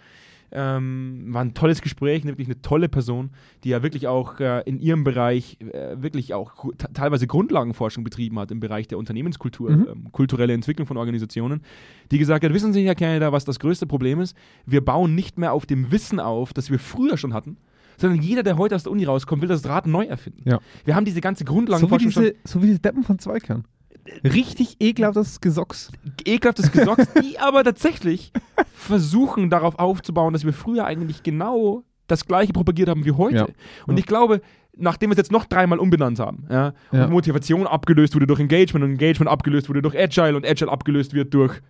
[0.53, 3.31] Ähm, war ein tolles Gespräch, wirklich eine tolle Person,
[3.65, 8.51] die ja wirklich auch äh, in ihrem Bereich äh, wirklich auch teilweise Grundlagenforschung betrieben hat
[8.51, 9.87] im Bereich der Unternehmenskultur, Mhm.
[9.91, 11.63] ähm, kulturelle Entwicklung von Organisationen,
[12.11, 14.37] die gesagt hat, wissen Sie, Herr Canada, was das größte Problem ist?
[14.67, 17.57] Wir bauen nicht mehr auf dem Wissen auf, das wir früher schon hatten,
[17.97, 20.49] sondern jeder, der heute aus der Uni rauskommt, will das Rad neu erfinden.
[20.49, 20.59] Ja.
[20.85, 23.65] Wir haben diese ganze So wie, Grundlagenforschung diese, so wie diese Deppen von Zweikern.
[24.25, 25.91] Richtig ekelhaftes Gesocks.
[26.27, 28.33] ekelhaftes Gesocks, die aber tatsächlich
[28.75, 33.37] versuchen darauf aufzubauen, dass wir früher eigentlich genau das gleiche propagiert haben wie heute.
[33.37, 33.47] Ja.
[33.87, 33.99] Und Ja.
[34.01, 34.43] ich glaube,
[34.77, 38.85] nachdem wir es jetzt noch dreimal umbenannt haben, ja, und Motivation abgelöst wurde durch Engagement
[38.85, 41.61] und Engagement abgelöst wurde durch Agile und Agile abgelöst wird durch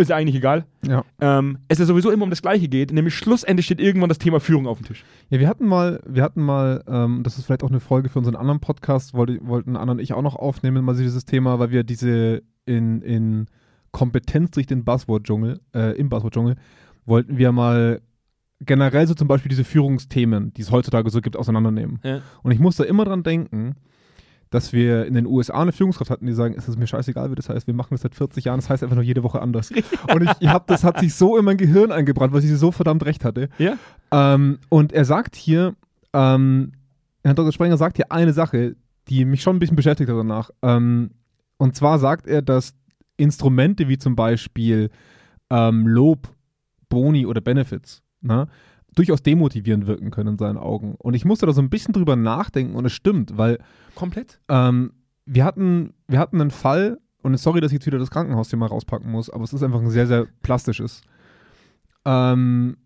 [0.00, 0.64] ist ja eigentlich egal.
[0.86, 1.04] Ja.
[1.20, 4.40] Ähm, es ja sowieso immer um das Gleiche geht, nämlich schlussendlich steht irgendwann das Thema
[4.40, 5.04] Führung auf dem Tisch.
[5.28, 8.18] Ja, wir hatten mal, wir hatten mal, ähm, das ist vielleicht auch eine Folge für
[8.18, 11.70] unseren anderen Podcast, wollte, wollten Anna und ich auch noch aufnehmen, mal dieses Thema, weil
[11.70, 13.46] wir diese in, in
[13.92, 16.56] Kompetenz durch den Buzzword-Dschungel, äh, im Buzzword-Dschungel,
[17.06, 18.00] wollten wir mal
[18.60, 21.98] generell so zum Beispiel diese Führungsthemen, die es heutzutage so gibt, auseinandernehmen.
[22.04, 22.20] Ja.
[22.42, 23.76] Und ich muss da immer dran denken,
[24.50, 27.36] dass wir in den USA eine Führungskraft hatten, die sagen, es ist mir scheißegal, wie
[27.36, 29.70] das heißt, wir machen das seit 40 Jahren, das heißt einfach nur jede Woche anders.
[30.12, 32.72] Und ich, ich hab, das hat sich so in mein Gehirn eingebrannt, weil sie so
[32.72, 33.48] verdammt recht hatte.
[33.58, 33.78] Ja?
[34.10, 35.74] Ähm, und er sagt hier,
[36.12, 36.72] ähm,
[37.22, 37.52] Herr Dr.
[37.52, 38.74] Sprenger sagt hier eine Sache,
[39.08, 40.50] die mich schon ein bisschen beschäftigt hat danach.
[40.62, 41.10] Ähm,
[41.58, 42.74] und zwar sagt er, dass
[43.16, 44.90] Instrumente wie zum Beispiel
[45.50, 46.28] ähm, Lob,
[46.88, 48.48] Boni oder Benefits na,
[48.94, 50.94] durchaus demotivierend wirken können in seinen Augen.
[50.98, 53.58] Und ich musste da so ein bisschen drüber nachdenken und es stimmt, weil
[53.94, 54.40] Komplett?
[54.48, 54.92] ähm,
[55.26, 59.10] wir, hatten, wir hatten einen Fall, und sorry, dass ich jetzt wieder das Krankenhausthema rauspacken
[59.10, 61.02] muss, aber es ist einfach ein sehr, sehr plastisches.
[62.04, 62.76] Ähm,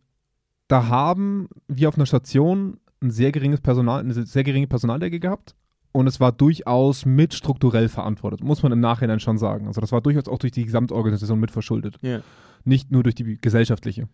[0.68, 5.54] da haben wir auf einer Station ein sehr geringes Personal, eine sehr geringe Personaldecke gehabt
[5.92, 9.66] und es war durchaus mit strukturell verantwortet, muss man im Nachhinein schon sagen.
[9.68, 12.20] Also das war durchaus auch durch die Gesamtorganisation mit verschuldet, Ja.
[12.64, 14.08] nicht nur durch die gesellschaftliche.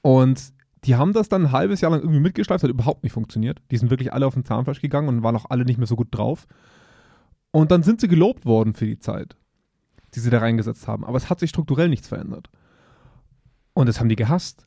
[0.00, 0.52] Und
[0.84, 3.60] die haben das dann ein halbes Jahr lang irgendwie mitgeschleift, hat überhaupt nicht funktioniert.
[3.70, 5.96] Die sind wirklich alle auf den Zahnfleisch gegangen und waren auch alle nicht mehr so
[5.96, 6.46] gut drauf.
[7.50, 9.36] Und dann sind sie gelobt worden für die Zeit,
[10.14, 11.04] die sie da reingesetzt haben.
[11.04, 12.50] Aber es hat sich strukturell nichts verändert.
[13.72, 14.66] Und das haben die gehasst.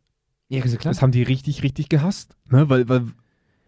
[0.50, 0.80] Ja, klar.
[0.84, 2.36] Das haben die richtig, richtig gehasst.
[2.50, 2.70] Ne?
[2.70, 3.04] Weil, weil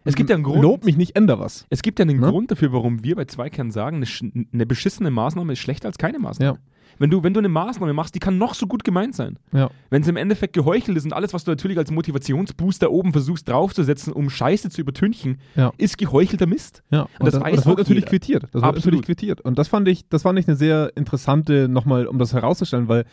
[0.04, 0.62] Es gibt ja einen Grund.
[0.62, 1.66] Lob mich nicht, änder was.
[1.68, 2.28] Es gibt ja einen Ne?
[2.28, 6.18] Grund dafür, warum wir bei Zweikern sagen, eine, eine beschissene Maßnahme ist schlechter als keine
[6.18, 6.58] Maßnahme.
[6.58, 6.62] Ja.
[6.98, 9.38] Wenn, du, wenn du eine Maßnahme machst, die kann noch so gut gemeint sein.
[9.52, 9.70] Ja.
[9.88, 13.48] Wenn es im Endeffekt geheuchelt ist und alles, was du natürlich als Motivationsbooster oben versuchst
[13.48, 15.72] draufzusetzen, um Scheiße zu übertünchen, Ja.
[15.78, 16.82] ist geheuchelter Mist.
[16.90, 18.10] Ja, und, das das, weiß und das wird natürlich jeder.
[18.10, 18.42] quittiert.
[18.44, 18.84] Das wird Absolut.
[18.84, 19.40] natürlich quittiert.
[19.40, 23.04] Und das fand ich, das fand ich eine sehr interessante, nochmal, um das herauszustellen, weil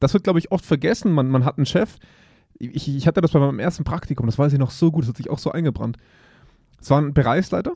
[0.00, 1.12] das wird, glaube ich, oft vergessen.
[1.12, 1.96] Man, man hat einen Chef.
[2.58, 5.08] Ich, ich hatte das bei meinem ersten Praktikum, das weiß ich noch so gut, das
[5.10, 5.96] hat sich auch so eingebrannt.
[6.80, 7.72] Es war ein Bereichsleiter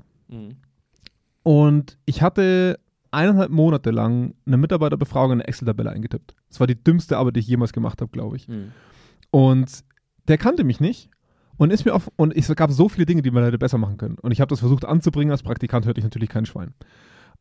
[1.42, 2.78] und ich hatte
[3.14, 6.34] eineinhalb Monate lang eine Mitarbeiterbefragung in eine Excel-Tabelle eingetippt.
[6.48, 8.48] Das war die dümmste Arbeit, die ich jemals gemacht habe, glaube ich.
[9.30, 9.84] Und
[10.28, 11.10] der kannte mich nicht
[11.56, 13.96] und ist mir auf und es gab so viele Dinge, die man hätte besser machen
[13.96, 14.18] können.
[14.20, 15.30] Und ich habe das versucht anzubringen.
[15.30, 16.74] Als Praktikant hörte ich natürlich kein Schwein.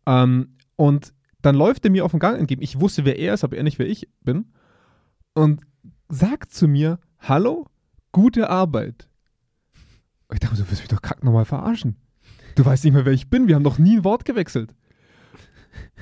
[0.05, 2.61] Ähm, und dann läuft er mir auf den Gang entgegen.
[2.61, 4.45] Ich wusste, wer er ist, aber er nicht, wer ich bin.
[5.33, 5.61] Und
[6.09, 7.67] sagt zu mir: Hallo,
[8.11, 9.07] gute Arbeit.
[10.27, 11.97] Und ich dachte, du wirst mich doch kack nochmal verarschen.
[12.55, 13.47] Du weißt nicht mehr, wer ich bin.
[13.47, 14.73] Wir haben noch nie ein Wort gewechselt.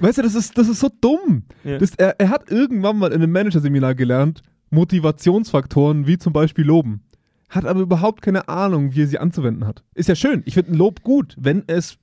[0.02, 1.44] Weißt du, das ist, das ist so dumm.
[1.64, 1.78] Ja.
[1.78, 7.04] Das, er, er hat irgendwann mal in einem Managerseminar gelernt, Motivationsfaktoren wie zum Beispiel Loben.
[7.50, 9.84] Hat aber überhaupt keine Ahnung, wie er sie anzuwenden hat.
[9.94, 10.42] Ist ja schön.
[10.46, 11.98] Ich finde ein Lob gut, wenn es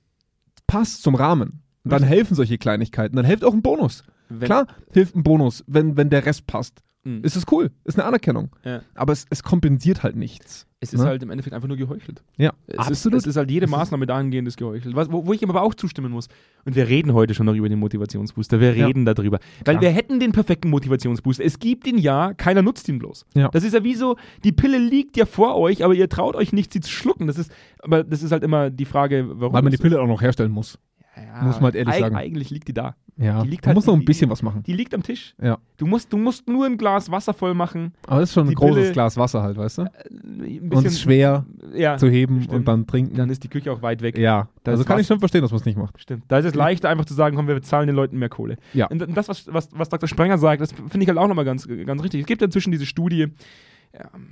[0.67, 1.61] passt zum Rahmen.
[1.83, 3.15] Und dann helfen solche Kleinigkeiten.
[3.15, 4.03] Dann hilft auch ein Bonus.
[4.29, 6.81] Wenn- Klar, hilft ein Bonus, wenn, wenn der Rest passt.
[7.17, 7.23] Mhm.
[7.23, 7.71] Ist es cool.
[7.83, 8.49] Ist eine Anerkennung.
[8.63, 8.81] Ja.
[8.95, 10.65] Aber es, es kompensiert halt nichts.
[10.81, 11.07] Es ist Ne?
[11.07, 12.23] halt im Endeffekt einfach nur geheuchelt.
[12.37, 13.17] Ja, Es absolut.
[13.17, 14.95] Ist, es ist halt jede ist- Maßnahme dahingehend ist geheuchelt.
[14.95, 16.29] Was, wo, wo ich ihm aber auch zustimmen muss.
[16.63, 18.61] Und wir reden heute schon noch über den Motivationsbooster.
[18.61, 18.85] Wir Ja.
[18.85, 19.39] reden darüber.
[19.65, 19.81] Weil Klar.
[19.81, 21.43] wir hätten den perfekten Motivationsbooster.
[21.43, 23.25] Es gibt ihn ja, keiner nutzt ihn bloß.
[23.33, 23.49] Ja.
[23.49, 26.53] Das ist ja wie so, die Pille liegt ja vor euch, aber ihr traut euch
[26.53, 27.27] nicht, sie zu schlucken.
[27.27, 29.53] Das ist, aber das ist halt immer die Frage, warum.
[29.53, 30.79] Weil man die Pille auch noch herstellen muss.
[31.25, 32.15] Ja, muss man halt ehrlich eig- sagen.
[32.15, 32.95] Eigentlich liegt die da.
[33.17, 33.43] Ja.
[33.43, 34.63] Die liegt Man halt- muss noch ein die- bisschen was machen.
[34.63, 35.35] Die liegt am Tisch.
[35.41, 35.57] Ja.
[35.77, 37.93] Du musst, du musst nur ein Glas Wasser voll machen.
[38.07, 39.81] Aber das ist schon ein Die großes Pille- Glas Wasser halt, weißt du?
[39.83, 42.55] Ein Und es ist schwer ja, zu heben stimmt.
[42.55, 43.15] und dann trinken.
[43.17, 44.17] Dann ist die Küche auch weit weg.
[44.17, 45.99] ja, Da also kann was- ich schon verstehen, dass man es nicht macht.
[45.99, 46.23] Stimmt.
[46.29, 48.55] Da ist es leichter, einfach zu sagen, komm, wir zahlen den Leuten mehr Kohle.
[48.73, 48.87] Ja.
[48.87, 50.07] Und und das, was, was, was Dr.
[50.07, 52.21] Sprenger sagt, das finde ich halt auch nochmal ganz, ganz richtig.
[52.21, 53.27] Es gibt inzwischen diese Studie,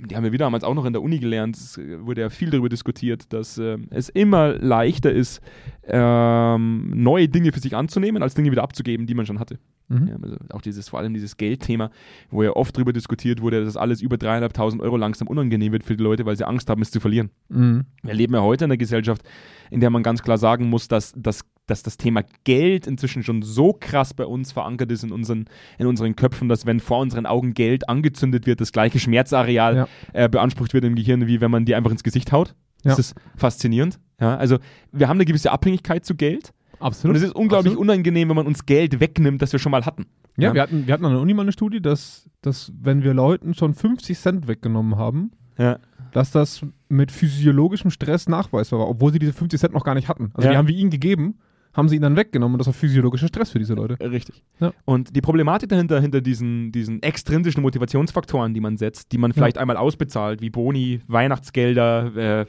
[0.08, 2.30] die haben wir wieder damals auch noch in der Uni gelernt, es äh, wurde ja
[2.30, 5.40] viel darüber diskutiert, dass ähm, es immer leichter ist,
[5.84, 9.58] ähm, neue Dinge für sich anzunehmen, als Dinge wieder abzugeben, die man schon hatte.
[9.88, 10.06] Mhm.
[10.06, 11.90] Ja, also auch dieses, vor allem dieses Geldthema,
[12.30, 15.96] wo ja oft darüber diskutiert wurde, dass alles über dreieinhalbtausend Euro langsam unangenehm wird für
[15.96, 17.30] die Leute, weil sie Angst haben, es zu verlieren.
[17.48, 17.84] Mhm.
[18.02, 19.22] Wir leben ja heute in einer Gesellschaft,
[19.70, 23.42] in der man ganz klar sagen muss, dass, dass, dass das Thema Geld inzwischen schon
[23.42, 25.44] so krass bei uns verankert ist in unseren,
[25.78, 29.88] in unseren Köpfen, dass wenn vor unseren Augen Geld angezündet wird, das gleiche Schmerzareal Ja.
[30.12, 32.54] äh, beansprucht wird im Gehirn, wie wenn man dir einfach ins Gesicht haut.
[32.84, 32.90] Ja.
[32.90, 33.98] Das ist faszinierend.
[34.20, 34.58] Ja, also
[34.92, 37.16] wir haben eine gewisse Abhängigkeit zu Geld und Absolut.
[37.16, 37.90] es ist unglaublich Absolut.
[37.90, 40.06] unangenehm, wenn man uns Geld wegnimmt, das wir schon mal hatten.
[40.36, 43.14] Ja, wir hatten, wir hatten an der Uni mal eine Studie, dass, dass wenn wir
[43.14, 45.78] Leuten schon 50 Cent weggenommen haben, ja.
[46.12, 50.08] dass das mit physiologischem Stress nachweisbar war, obwohl sie diese 50 Cent noch gar nicht
[50.08, 50.30] hatten.
[50.34, 50.52] Also Ja.
[50.52, 51.38] die haben wir ihnen gegeben,
[51.78, 53.96] haben sie ihnen dann weggenommen und das war physiologischer Stress für diese Leute.
[54.00, 54.42] Äh, Richtig.
[54.60, 54.72] Ja.
[54.84, 59.56] Und die Problematik dahinter, hinter diesen, diesen extrinsischen Motivationsfaktoren, die man setzt, die man vielleicht
[59.56, 62.46] einmal ausbezahlt, wie Boni, Weihnachtsgelder, äh,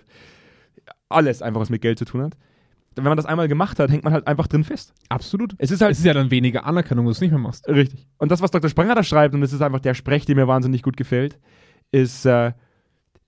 [1.07, 2.35] alles einfach, was mit Geld zu tun hat.
[2.95, 4.93] Wenn man das einmal gemacht hat, hängt man halt einfach drin fest.
[5.09, 5.53] Absolut.
[5.59, 7.67] Es ist halt Es ist ja dann weniger Anerkennung, wenn du es nicht mehr machst.
[7.69, 8.07] richtig.
[8.17, 8.69] Und das, was Dr.
[8.69, 11.39] Spranger da schreibt, und das ist einfach der Sprech, der mir wahnsinnig gut gefällt,
[11.91, 12.51] ist, äh,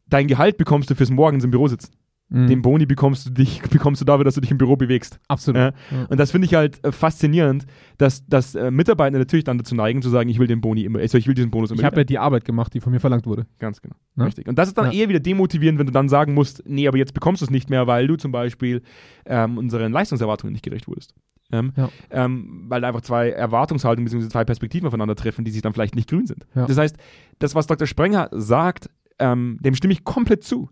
[0.08, 1.94] dein Gehalt bekommst du fürs Morgens im Büro sitzen.
[2.34, 2.48] Mhm.
[2.48, 5.20] Den Boni bekommst du dich, bekommst du dafür, dass du dich im Büro bewegst.
[5.28, 5.58] Absolut.
[5.60, 5.66] Ja.
[5.92, 6.06] Ja.
[6.10, 7.66] Und das finde ich halt äh, faszinierend,
[7.98, 11.00] dass, dass äh, Mitarbeiter natürlich dann dazu neigen, zu sagen, ich will den Boni immer,
[11.00, 11.80] also ich will diesen Bonus immer.
[11.82, 13.46] Ich habe ja die Arbeit gemacht, die von mir verlangt wurde.
[13.60, 13.96] Ganz genau.
[14.16, 14.26] Ne?
[14.28, 14.48] Richtig.
[14.48, 14.92] Und das ist dann Ja.
[15.02, 17.70] eher wieder demotivierend, wenn du dann sagen musst, nee, aber jetzt bekommst du es nicht
[17.70, 18.82] mehr, weil du zum Beispiel
[19.26, 21.14] ähm, unseren Leistungserwartungen nicht gerecht wurdest.
[21.52, 21.90] Ähm, Ja.
[22.12, 24.30] ähm, weil einfach zwei Erwartungshaltungen bzw.
[24.30, 26.46] zwei Perspektiven aufeinandertreffen, die sich dann vielleicht nicht grün sind.
[26.56, 26.66] Ja.
[26.66, 26.96] Das heißt,
[27.40, 27.88] das, was Dr.
[27.88, 28.90] Sprenger sagt,
[29.20, 30.70] ähm, dem stimme ich komplett zu.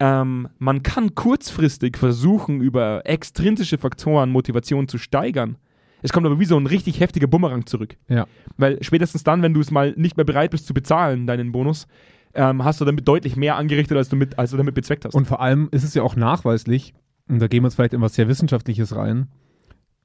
[0.00, 5.56] Ähm, man kann kurzfristig versuchen, über extrinsische Faktoren Motivation zu steigern.
[6.02, 7.96] Es kommt aber wie so ein richtig heftiger Bumerang zurück.
[8.08, 8.26] Ja.
[8.56, 11.86] Weil spätestens dann, wenn du es mal nicht mehr bereit bist zu bezahlen, deinen Bonus,
[12.34, 15.14] ähm, hast du damit deutlich mehr angerichtet, als du, mit, als du damit bezweckt hast.
[15.14, 16.92] Und vor allem ist es ja auch nachweislich,
[17.28, 19.28] und da gehen wir jetzt vielleicht in was sehr Wissenschaftliches rein,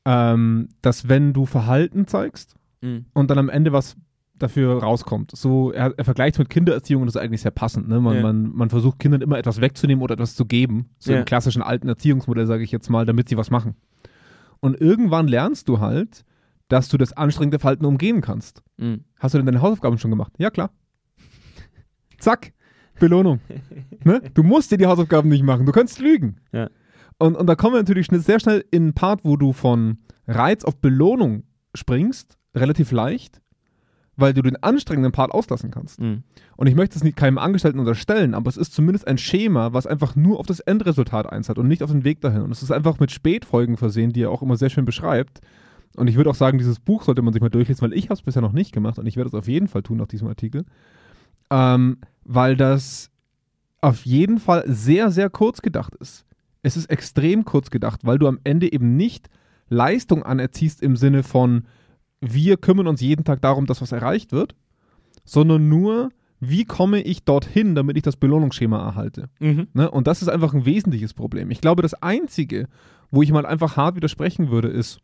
[0.06, 3.06] ähm, dass wenn du Verhalten zeigst Mhm.
[3.14, 3.98] und dann am Ende was
[4.40, 5.32] dafür rauskommt.
[5.36, 7.88] So, er, er vergleicht es mit Kindererziehung und das ist eigentlich sehr passend.
[7.88, 8.00] Ne?
[8.00, 8.22] Man, Ja.
[8.24, 10.90] man, man versucht Kindern immer etwas wegzunehmen oder etwas zu geben.
[11.00, 11.20] So Ja.
[11.20, 13.76] im klassischen alten Erziehungsmodell, sage ich jetzt mal, damit sie was machen.
[14.60, 16.26] Und irgendwann lernst du halt,
[16.68, 18.62] dass du das anstrengende Verhalten umgehen kannst.
[18.78, 19.06] Mhm.
[19.20, 20.34] Hast du denn deine Hausaufgaben schon gemacht?
[20.38, 20.72] Ja, klar.
[22.20, 22.54] Zack,
[23.00, 23.40] Belohnung.
[24.04, 24.22] ne?
[24.34, 26.38] Du musst dir die Hausaufgaben nicht machen, du kannst lügen.
[26.52, 26.70] Ja.
[27.18, 29.98] Und, und da kommen wir natürlich sehr schnell in einen Part, wo du von
[30.28, 31.44] Reiz auf Belohnung
[31.76, 33.42] springst, relativ leicht,
[34.20, 36.02] weil du den anstrengenden Part auslassen kannst.
[36.02, 36.24] Mhm.
[36.58, 39.88] Und ich möchte es nicht keinem Angestellten unterstellen, aber es ist zumindest ein Schema, was
[39.88, 42.42] einfach nur auf das Endresultat einzahlt und nicht auf den Weg dahin.
[42.42, 45.42] Und es ist einfach mit Spätfolgen versehen, die er auch immer sehr schön beschreibt.
[45.96, 48.16] Und ich würde auch sagen, dieses Buch sollte man sich mal durchlesen, weil ich habe
[48.16, 50.28] es bisher noch nicht gemacht und ich werde es auf jeden Fall tun nach diesem
[50.28, 50.66] Artikel.
[51.50, 53.10] Ähm, weil das
[53.82, 56.26] auf jeden Fall sehr, sehr kurz gedacht ist.
[56.62, 59.30] Es ist extrem kurz gedacht, weil du am Ende eben nicht
[59.70, 61.64] Leistung anerziehst im Sinne von,
[62.22, 64.56] wir kümmern uns jeden Tag darum, dass was erreicht wird,
[65.26, 69.30] sondern nur, wie komme ich dorthin, damit ich das Belohnungsschema erhalte.
[69.40, 69.68] Mhm.
[69.74, 69.90] Ne?
[69.92, 71.52] Und das ist einfach ein wesentliches Problem.
[71.52, 72.68] Ich glaube, das Einzige,
[73.12, 75.00] wo ich mal einfach hart widersprechen würde, ist,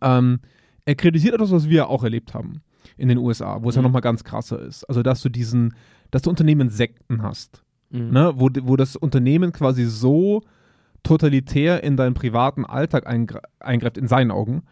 [0.00, 0.40] ähm,
[0.84, 2.62] er kritisiert etwas, was wir auch erlebt haben
[2.96, 3.84] in den USA, wo es ja Mhm.
[3.86, 4.84] nochmal ganz krasser ist.
[4.84, 5.74] Also, dass du diesen,
[6.10, 8.10] dass du Unternehmenssekten hast, Mhm.
[8.10, 8.32] ne?
[8.36, 10.42] wo, wo das Unternehmen quasi so
[11.02, 14.62] totalitär in deinen privaten Alltag eingre eingreift, in seinen Augen,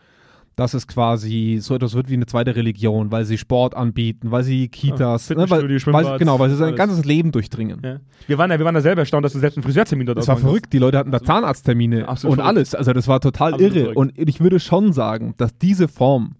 [0.57, 4.43] dass es quasi so etwas wird wie eine zweite Religion, weil sie Sport anbieten, weil
[4.43, 5.49] sie Kitas, Ja, ne?
[5.49, 6.77] weil, weil, genau, weil sie sein alles.
[6.79, 7.81] ganzes Leben durchdringen.
[7.83, 8.01] Ja.
[8.27, 10.29] Wir, waren ja, wir waren da selber erstaunt, dass du selbst einen Friseurtermin dort Das
[10.29, 10.73] war verrückt.
[10.73, 12.57] Die Leute hatten da Zahnarzttermine Absolut und verrückt.
[12.59, 12.75] alles.
[12.75, 13.81] Also das war total Absolut irre.
[13.93, 13.97] verrückt.
[13.97, 16.35] Und ich würde schon sagen, dass diese Form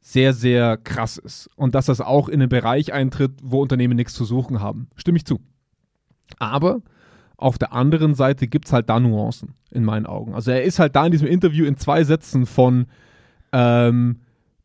[0.00, 1.48] sehr, sehr krass ist.
[1.56, 4.88] Und dass das auch in einen Bereich eintritt, wo Unternehmen nichts zu suchen haben.
[4.96, 5.40] Stimme ich zu.
[6.38, 6.80] Aber
[7.36, 10.34] auf der anderen Seite gibt es halt da Nuancen, in meinen Augen.
[10.34, 12.86] Also er ist halt da in diesem Interview in zwei Sätzen von
[13.52, 14.20] ähm,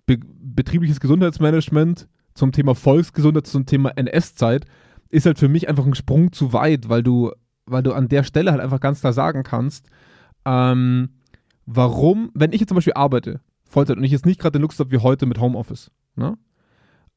[0.06, 4.66] be betriebliches Gesundheitsmanagement zum Thema Volksgesundheit, zum Thema NS-Zeit,
[5.10, 7.32] ist halt für mich einfach ein Sprung zu weit, weil du,
[7.66, 9.90] weil du an der Stelle halt einfach ganz klar sagen kannst,
[10.46, 11.10] ähm,
[11.66, 14.80] warum, wenn ich jetzt zum Beispiel arbeite, Vollzeit, und ich jetzt nicht gerade den Luxus
[14.80, 16.38] habe wie heute mit Homeoffice, ne?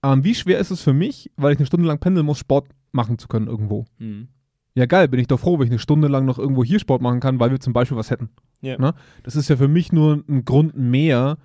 [0.02, 2.68] ähm, wie schwer ist es für mich, weil ich eine Stunde lang pendeln muss, Sport
[2.92, 3.86] machen zu können irgendwo?
[3.98, 4.28] Mhm.
[4.74, 7.02] Ja, geil, bin ich doch froh, wenn ich eine Stunde lang noch irgendwo hier Sport
[7.02, 8.30] machen kann, weil wir zum Beispiel was hätten.
[8.60, 8.78] Ja.
[8.78, 8.94] Ne?
[9.22, 11.38] Das ist ja für mich nur ein Grund mehr,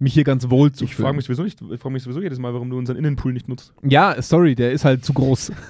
[0.00, 1.04] mich hier ganz wohl zu Ich fühlen.
[1.06, 3.48] frage mich sowieso nicht, ich frage mich sowieso jedes Mal, warum du unseren Innenpool nicht
[3.48, 3.72] nutzt.
[3.82, 5.52] Ja, sorry, der ist halt zu groß.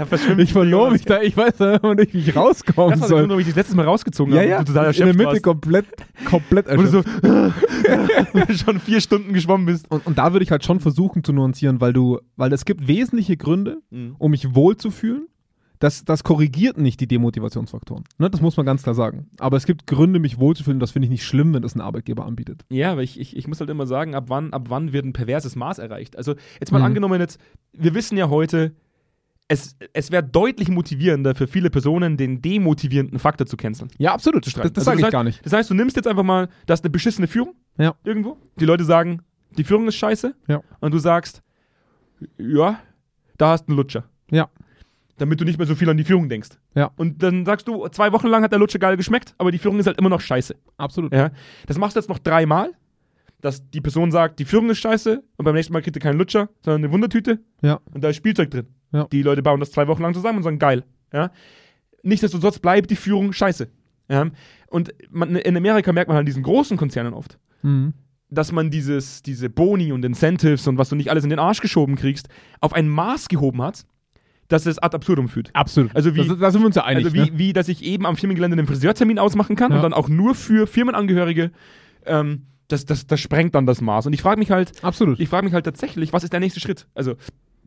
[0.00, 0.06] Da
[0.38, 3.28] ich verlor mich da, ich weiß nicht, wie ich rauskommen Das war soll.
[3.28, 4.48] Warum ich dich letztes Mal rausgezogen Ja, habe.
[4.50, 5.42] ja, total in der erschöpft Mitte warst.
[5.42, 5.86] komplett,
[6.24, 8.64] komplett Wo du so erschöpft.
[8.64, 9.90] schon vier Stunden geschwommen bist.
[9.90, 12.88] Und, und da würde ich halt schon versuchen zu nuancieren, weil du, weil es gibt
[12.88, 14.14] wesentliche Gründe, Mhm.
[14.18, 15.26] um mich wohlzufühlen.
[15.80, 18.04] Das, das korrigiert nicht die Demotivationsfaktoren.
[18.18, 18.30] Ne?
[18.30, 19.28] Das muss man ganz klar sagen.
[19.38, 20.78] Aber es gibt Gründe, mich wohlzufühlen.
[20.78, 22.64] Das finde ich nicht schlimm, wenn das ein Arbeitgeber anbietet.
[22.68, 25.12] Ja, aber ich, ich, ich muss halt immer sagen, ab wann, ab wann wird ein
[25.14, 26.16] perverses Maß erreicht?
[26.16, 26.84] Also jetzt mal Mhm.
[26.84, 27.40] angenommen jetzt,
[27.72, 28.72] wir wissen ja heute,
[29.48, 33.90] es, es wäre deutlich motivierender für viele Personen, den demotivierenden Faktor zu canceln.
[33.98, 34.46] Ja, absolut.
[34.46, 35.44] Das, das Also sage das ich gar nicht.
[35.44, 37.94] Das heißt, du nimmst jetzt einfach mal, da ist eine beschissene Führung Ja.
[38.04, 38.36] irgendwo.
[38.60, 39.22] Die Leute sagen,
[39.56, 40.34] die Führung ist scheiße.
[40.46, 40.60] Ja.
[40.80, 41.42] Und du sagst,
[42.38, 42.78] ja,
[43.38, 44.04] da hast du einen Lutscher.
[44.30, 44.48] Ja.
[45.20, 46.48] Damit du nicht mehr so viel an die Führung denkst.
[46.74, 46.90] Ja.
[46.96, 49.78] Und dann sagst du, zwei Wochen lang hat der Lutscher geil geschmeckt, aber die Führung
[49.78, 50.54] ist halt immer noch scheiße.
[50.78, 51.12] Absolut.
[51.12, 51.30] Ja.
[51.66, 52.70] Das machst du jetzt noch dreimal,
[53.42, 56.16] dass die Person sagt, die Führung ist scheiße und beim nächsten Mal kriegt ihr keinen
[56.18, 57.80] Lutscher, sondern eine Wundertüte Ja.
[57.92, 58.66] und da ist Spielzeug drin.
[58.92, 59.04] Ja.
[59.12, 60.84] Die Leute bauen das zwei Wochen lang zusammen und sagen, geil.
[61.12, 61.30] Ja.
[62.02, 63.68] Nichtsdestotrotz bleibt die Führung scheiße.
[64.08, 64.26] Ja.
[64.68, 67.92] Und man, in Amerika merkt man halt diesen großen Konzernen oft, Mhm.
[68.30, 71.60] dass man dieses, diese Boni und Incentives und was du nicht alles in den Arsch
[71.60, 72.28] geschoben kriegst,
[72.60, 73.84] auf ein Maß gehoben hat,
[74.50, 75.50] dass es ad absurdum führt.
[75.54, 75.94] Absolut.
[75.96, 77.04] Also wie- da, sind wir uns ja einig.
[77.06, 77.38] also wie, ne?
[77.38, 79.76] wie, dass ich eben am Firmengelände einen Friseurtermin ausmachen kann Ja.
[79.78, 81.50] und dann auch nur für Firmenangehörige,
[82.04, 84.06] ähm, das, das, das sprengt dann das Maß.
[84.06, 85.18] Und ich frage mich halt, Absolut.
[85.18, 86.86] ich frage mich halt tatsächlich, was ist der nächste Schritt?
[86.94, 87.14] Also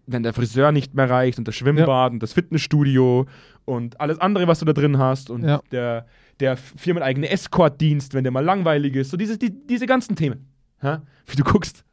[0.06, 3.26] wenn der Friseur nicht mehr reicht und das Schwimmbad und das Fitnessstudio
[3.66, 5.62] und alles andere, was du da drin hast und Ja.
[5.72, 6.06] der,
[6.40, 10.48] der firmeneigene Escort-Dienst, wenn der mal langweilig ist, so diese, die, diese ganzen Themen.
[10.82, 11.02] Ja?
[11.26, 11.84] Wie du guckst.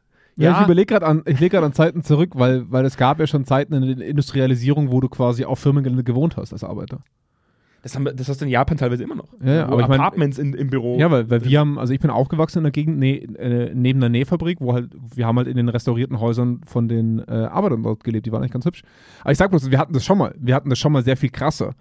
[0.43, 3.19] Ja, ich überlege gerade an, ich leg grad an Zeiten zurück, weil, weil es gab
[3.19, 6.99] ja schon Zeiten in der Industrialisierung, wo du quasi auf Firmengelände gewohnt hast als Arbeiter.
[7.83, 9.29] das, haben das hast du in Japan teilweise immer noch.
[9.43, 10.97] Ja, ja, aber ich mein- Apartments in, im Büro.
[10.99, 13.99] Ja, weil, weil wir haben, also ich bin aufgewachsen in der Gegend ne, äh, neben
[13.99, 17.83] der Nähfabrik, wo halt, wir haben halt in den restaurierten Häusern von den äh, Arbeitern
[17.83, 18.83] dort gelebt, die waren eigentlich ganz hübsch.
[19.21, 21.17] Aber ich sag bloß, wir hatten das schon mal, wir hatten das schon mal sehr
[21.17, 21.73] viel krasser,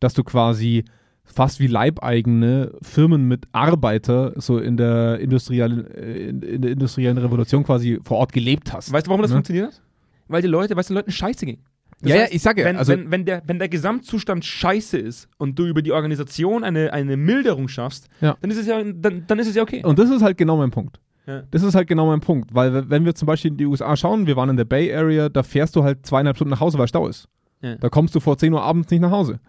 [0.00, 0.84] dass du quasi
[1.24, 7.18] fast wie leibeigene Firmen mit Arbeiter so in der industriellen, äh, in, in der industriellen
[7.18, 8.92] Revolution quasi vor Ort gelebt hast.
[8.92, 9.36] Weißt du, warum das Ne?
[9.36, 9.82] funktioniert hat?
[10.28, 11.58] Weil die Leute, weil es den Leuten scheiße ging.
[12.00, 14.44] Das Ja, ja, heißt, ich sag ja, wenn, also- wenn, wenn, der, wenn der Gesamtzustand
[14.44, 18.36] scheiße ist und du über die Organisation eine, eine Milderung schaffst, Ja.
[18.40, 19.82] dann, ist es ja, dann, dann ist es ja okay.
[19.84, 21.00] Und das ist halt genau mein Punkt.
[21.26, 21.42] Ja.
[21.50, 24.26] Das ist halt genau mein Punkt, weil wenn wir zum Beispiel in die USA schauen,
[24.26, 26.86] wir waren in der Bay Area, da fährst du halt zweieinhalb Stunden nach Hause, weil
[26.88, 27.28] Stau ist.
[27.62, 27.76] Ja.
[27.76, 29.40] Da kommst du vor 10 Uhr abends nicht nach Hause.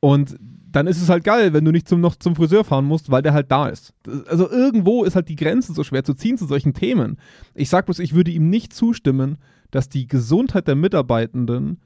[0.00, 0.36] Und
[0.70, 3.22] dann ist es halt geil, wenn du nicht zum, noch zum Friseur fahren musst, weil
[3.22, 3.94] der halt da ist.
[4.28, 7.16] Also irgendwo ist halt die Grenze so schwer zu ziehen zu solchen Themen.
[7.54, 9.38] Ich sag bloß, ich würde ihm nicht zustimmen,
[9.70, 11.80] dass die Gesundheit der Mitarbeitenden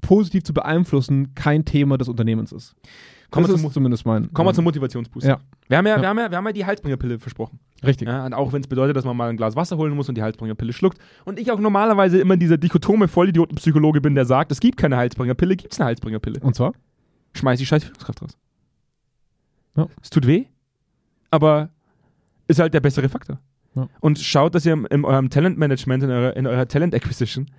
[0.00, 2.74] positiv zu beeinflussen kein Thema des Unternehmens ist.
[3.30, 4.30] Kommen wir zum- zumindest mein.
[4.32, 5.26] Kommen wir zum Motivationsboost.
[5.26, 5.38] Ja.
[5.68, 6.02] Wir, haben ja, Ja.
[6.02, 7.60] Wir, haben ja, wir haben ja die Halsbringerpille versprochen.
[7.82, 8.06] richtig.
[8.08, 10.16] Ja, und auch wenn es bedeutet, dass man mal ein Glas Wasser holen muss und
[10.16, 10.98] die Halsbringerpille schluckt.
[11.24, 15.56] Und ich auch normalerweise immer dieser dichotome Vollidioten-Psychologe bin, der sagt, es gibt keine Halsbringerpille,
[15.56, 16.40] gibt es eine Halsbringerpille.
[16.40, 16.72] Und zwar?
[17.34, 18.38] Schmeiß die scheiß Führungskraft raus.
[19.76, 19.88] Ja.
[20.02, 20.46] Es tut weh,
[21.30, 21.70] aber
[22.48, 23.38] ist halt der bessere Faktor.
[23.74, 23.88] Ja.
[24.00, 27.50] Und schaut, dass ihr in, in eurem Talentmanagement, in eurer, in eurer Talent Acquisition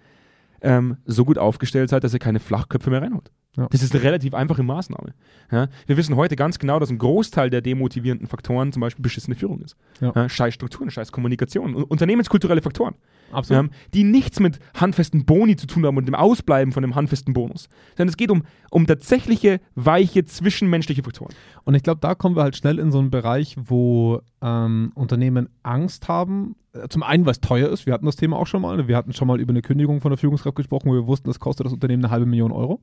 [0.61, 3.31] ähm, so gut aufgestellt seid, dass ihr keine Flachköpfe mehr reinholt.
[3.55, 3.67] Ja.
[3.69, 5.13] Das ist eine relativ einfache Maßnahme.
[5.51, 5.67] Ja?
[5.85, 9.61] Wir wissen heute ganz genau, dass ein Großteil der demotivierenden Faktoren zum Beispiel beschissene Führung
[9.61, 9.75] ist.
[10.01, 10.27] Ja.
[10.27, 12.95] scheiß Strukturen, scheiß Kommunikation, un- unternehmenskulturelle Faktoren
[13.31, 13.65] Absolut.
[13.65, 17.33] ähm, die nichts mit handfesten Boni zu tun haben und dem Ausbleiben von dem handfesten
[17.35, 17.69] Bonus.
[17.95, 21.33] Sondern es geht um, um tatsächliche, weiche, zwischenmenschliche Faktoren.
[21.63, 25.49] Und ich glaube, da kommen wir halt schnell in so einen Bereich, wo ähm, Unternehmen
[25.61, 26.55] Angst haben.
[26.73, 27.85] Äh, Zum einen, weil es teuer ist.
[27.85, 28.87] Wir hatten das Thema auch schon mal.
[28.87, 31.39] Wir hatten schon mal über eine Kündigung von der Führungskraft gesprochen, wo wir wussten, das
[31.39, 32.79] kostet das Unternehmen eine halbe Million Euro.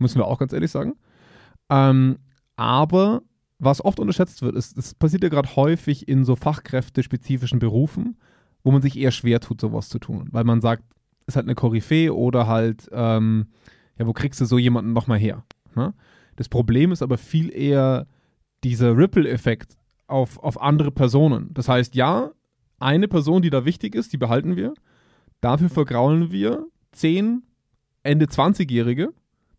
[0.00, 0.94] Müssen wir auch ganz ehrlich sagen.
[1.68, 2.18] Ähm,
[2.56, 3.22] aber
[3.58, 8.18] was oft unterschätzt wird, ist, das passiert ja gerade häufig in so fachkräftespezifischen Berufen,
[8.64, 10.28] wo man sich eher schwer tut, sowas zu tun.
[10.32, 10.82] Weil man sagt,
[11.26, 13.46] ist halt eine Koryphäe oder halt, ähm,
[13.98, 15.44] ja, wo kriegst du so jemanden nochmal her?
[15.76, 15.94] Ne?
[16.36, 18.06] Das Problem ist aber viel eher
[18.64, 21.50] dieser Ripple-Effekt auf, auf andere Personen.
[21.52, 22.32] Das heißt, ja,
[22.78, 24.74] eine Person, die da wichtig ist, die behalten wir.
[25.40, 27.42] Dafür vergraulen wir zehn
[28.02, 29.12] Ende 20-Jährige,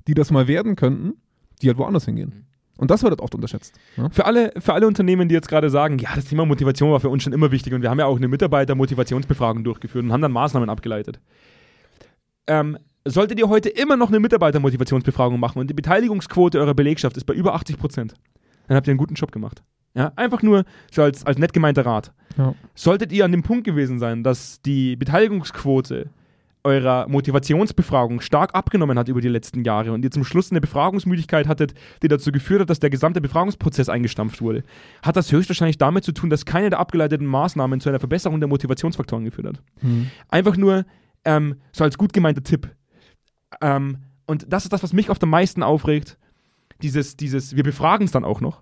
[0.07, 1.13] die das mal werden könnten,
[1.61, 2.45] die halt woanders hingehen.
[2.77, 3.75] Und das wird halt oft unterschätzt.
[3.95, 4.09] Ne?
[4.11, 7.09] Für alle, für alle Unternehmen, die jetzt gerade sagen, ja, das Thema Motivation war für
[7.09, 10.31] uns schon immer wichtig und wir haben ja auch eine Mitarbeiter-Motivationsbefragung durchgeführt und haben dann
[10.31, 11.19] Maßnahmen abgeleitet.
[12.47, 17.25] Ähm, solltet ihr heute immer noch eine Mitarbeiter-Motivationsbefragung machen und die Beteiligungsquote eurer Belegschaft ist
[17.25, 18.15] bei über 80 Prozent,
[18.67, 19.61] dann habt ihr einen guten Job gemacht.
[19.93, 22.13] Ja, einfach nur so als, als nett gemeinter Rat.
[22.37, 22.55] Ja.
[22.75, 26.09] Solltet ihr an dem Punkt gewesen sein, dass die Beteiligungsquote
[26.63, 31.47] eurer Motivationsbefragung stark abgenommen hat über die letzten Jahre und ihr zum Schluss eine Befragungsmüdigkeit
[31.47, 34.63] hattet, die dazu geführt hat, dass der gesamte Befragungsprozess eingestampft wurde,
[35.01, 38.49] hat das höchstwahrscheinlich damit zu tun, dass keine der abgeleiteten Maßnahmen zu einer Verbesserung der
[38.49, 39.63] Motivationsfaktoren geführt hat.
[39.79, 40.07] Hm.
[40.29, 40.85] Einfach nur
[41.25, 42.69] ähm, so als gut gemeinter Tipp.
[43.61, 43.97] Ähm,
[44.27, 46.17] und das ist das, was mich oft am meisten aufregt.
[46.81, 48.61] Dieses, dieses, wir befragen es dann auch noch,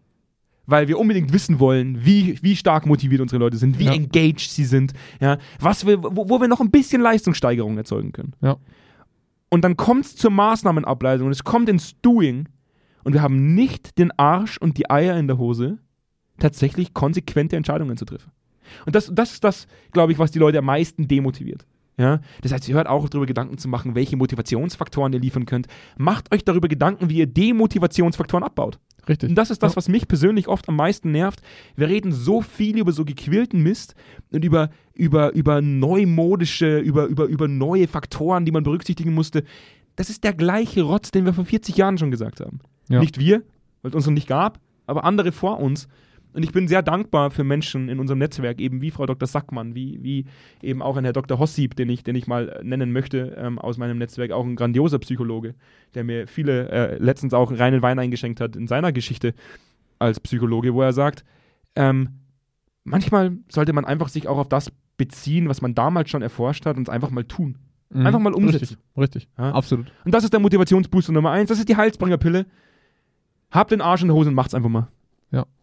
[0.69, 3.93] weil wir unbedingt wissen wollen, wie, wie stark motiviert unsere Leute sind, wie Ja.
[3.93, 8.33] engaged sie sind, ja, was wir, wo, wo wir noch ein bisschen Leistungssteigerung erzeugen können.
[8.41, 8.57] Ja.
[9.49, 12.47] Und dann kommt es zur Maßnahmenableitung und es kommt ins Doing
[13.03, 15.79] und wir haben nicht den Arsch und die Eier in der Hose,
[16.37, 18.31] tatsächlich konsequente Entscheidungen zu treffen.
[18.85, 21.65] Und das, das ist das, glaube ich, was die Leute am meisten demotiviert.
[21.99, 22.21] Ja?
[22.41, 25.67] Das heißt, ihr hört auch darüber Gedanken zu machen, welche Motivationsfaktoren ihr liefern könnt.
[25.97, 28.79] Macht euch darüber Gedanken, wie ihr Demotivationsfaktoren abbaut.
[29.07, 29.29] Richtig.
[29.29, 29.77] Und das ist das, Ja.
[29.77, 31.41] was mich persönlich oft am meisten nervt.
[31.75, 33.95] Wir reden so viel über so gequälten Mist
[34.31, 39.43] und über, über, über neumodische, über, über, über neue Faktoren, die man berücksichtigen musste.
[39.95, 42.59] Das ist der gleiche Rotz, den wir vor 40 Jahren schon gesagt haben.
[42.87, 42.99] Ja.
[42.99, 43.41] Nicht wir,
[43.81, 45.87] weil es uns noch nicht gab, aber andere vor uns.
[46.33, 49.27] Und ich bin sehr dankbar für Menschen in unserem Netzwerk, eben wie Frau Dr.
[49.27, 50.25] Sackmann, wie, wie
[50.61, 51.39] eben auch ein Herr Dr.
[51.39, 54.55] Hossip, den ich, den ich mal äh, nennen möchte ähm, aus meinem Netzwerk, auch ein
[54.55, 55.55] grandioser Psychologe,
[55.95, 59.33] der mir viele, äh, letztens auch reinen Wein eingeschenkt hat in seiner Geschichte
[59.97, 61.25] als Psychologe, wo er sagt,
[61.75, 62.19] ähm,
[62.83, 66.77] manchmal sollte man einfach sich auch auf das beziehen, was man damals schon erforscht hat
[66.77, 67.57] und es einfach mal tun.
[67.91, 68.05] Mhm.
[68.05, 68.59] einfach mal umsetzen.
[68.59, 69.29] Richtig, richtig.
[69.37, 69.51] Ja.
[69.51, 69.91] absolut.
[70.05, 71.49] Und das ist der Motivationsbooster Nummer eins.
[71.49, 72.45] Das ist die Halsbringerpille.
[73.51, 74.89] Habt den Arsch in der Hose und macht's einfach mal.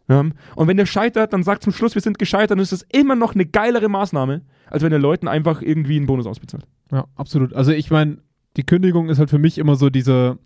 [0.08, 3.16] Und wenn ihr scheitert, dann sagt zum Schluss, wir sind gescheitert, dann ist das immer
[3.16, 6.64] noch eine geilere Maßnahme, als wenn ihr Leuten einfach irgendwie einen Bonus ausbezahlt.
[6.92, 7.54] Ja, absolut.
[7.54, 8.18] Also ich meine,
[8.56, 10.38] die Kündigung ist halt für mich immer so diese,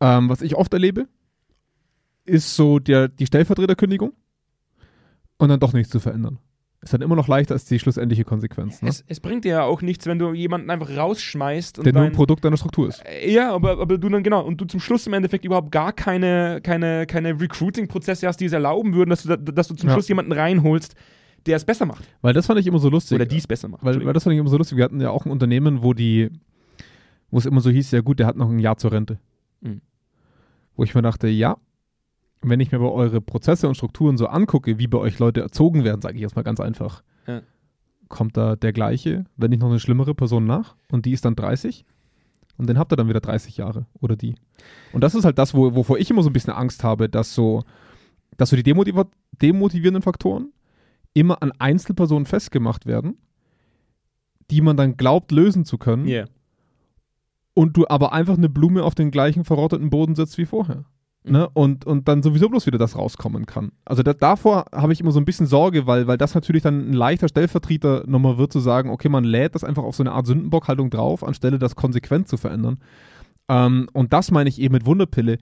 [0.00, 1.08] ähm, was ich oft erlebe,
[2.24, 4.12] ist so der, die Stellvertreterkündigung
[5.38, 6.38] und dann doch nichts zu verändern.
[6.84, 8.82] Ist dann immer noch leichter als die schlussendliche Konsequenz.
[8.82, 8.90] Ne?
[8.90, 12.02] Es, es bringt dir ja auch nichts, wenn du jemanden einfach rausschmeißt und Der nur
[12.02, 13.02] ein Produkt deiner Struktur ist.
[13.06, 15.92] Äh, Ja, aber, aber du dann genau und du zum Schluss im Endeffekt überhaupt gar
[15.94, 19.88] keine, keine, keine Recruiting-Prozesse hast, die es erlauben würden, dass du, da- dass du zum
[19.88, 19.94] Ja.
[19.94, 20.94] Schluss jemanden reinholst,
[21.46, 22.04] der es besser macht.
[22.20, 23.16] Weil das fand ich immer so lustig.
[23.16, 23.82] Oder die es besser macht.
[23.82, 24.76] Weil, weil das fand ich immer so lustig.
[24.76, 26.30] Wir hatten ja auch ein Unternehmen, wo die,
[27.30, 29.18] wo es immer so hieß, ja gut, der hat noch ein Jahr zur Rente.
[29.62, 29.80] Mhm.
[30.76, 31.56] Wo ich mir dachte, ja,
[32.50, 35.84] wenn ich mir aber eure Prozesse und Strukturen so angucke, wie bei euch Leute erzogen
[35.84, 37.42] werden, sage ich jetzt mal ganz einfach, Ja.
[38.08, 41.36] kommt da der gleiche, wenn nicht noch eine schlimmere Person nach und die ist dann
[41.36, 41.84] 30
[42.58, 44.34] und dann habt ihr dann wieder 30 Jahre oder die.
[44.92, 47.34] Und das ist halt das, wo, wovor ich immer so ein bisschen Angst habe, dass
[47.34, 47.64] so,
[48.36, 49.06] dass so die demotiva
[49.42, 50.52] demotivierenden Faktoren
[51.14, 53.16] immer an Einzelpersonen festgemacht werden,
[54.50, 56.26] die man dann glaubt lösen zu können Yeah.
[57.54, 60.84] und du aber einfach eine Blume auf den gleichen verrotteten Boden setzt wie vorher.
[61.26, 61.48] Ne?
[61.54, 63.72] Und, und dann sowieso bloß wieder das rauskommen kann.
[63.86, 66.90] Also da, davor habe ich immer so ein bisschen Sorge, weil, weil das natürlich dann
[66.90, 70.12] ein leichter Stellvertreter nochmal wird, zu sagen, okay, man lädt das einfach auf so eine
[70.12, 72.78] Art Sündenbockhaltung drauf, anstelle das konsequent zu verändern.
[73.48, 75.38] Ähm, und das meine ich eben mit Wunderpille.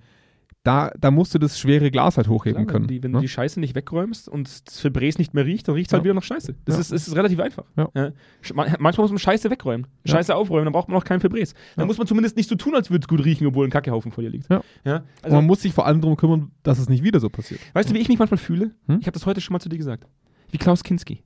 [0.65, 2.85] Da, da musst du das schwere Glas halt hochheben Klar, können.
[2.89, 3.17] Wenn, die, wenn ne?
[3.19, 6.03] du die Scheiße nicht wegräumst und das Febrés nicht mehr riecht, dann riecht es halt
[6.03, 6.05] Ja.
[6.05, 6.55] wieder nach Scheiße.
[6.65, 6.81] Das Ja.
[6.81, 7.65] ist, ist relativ einfach.
[7.77, 8.13] Ja.
[8.55, 9.89] Manchmal muss man Scheiße wegräumen.
[10.05, 11.55] Scheiße aufräumen, dann braucht man auch kein Febrés.
[11.77, 14.13] Dann muss man zumindest nicht so tun, als würde es gut riechen, obwohl ein Kackehaufen
[14.13, 14.49] vor dir liegt.
[14.85, 15.03] Ja.
[15.23, 17.61] Also, man muss sich vor allem darum kümmern, dass es nicht wieder so passiert.
[17.73, 18.71] weißt du, wie ich mich manchmal fühle?
[18.87, 18.99] Hm?
[19.01, 20.07] Ich habe das heute schon mal zu dir gesagt.
[20.53, 21.25] Wie Klaus Kinski.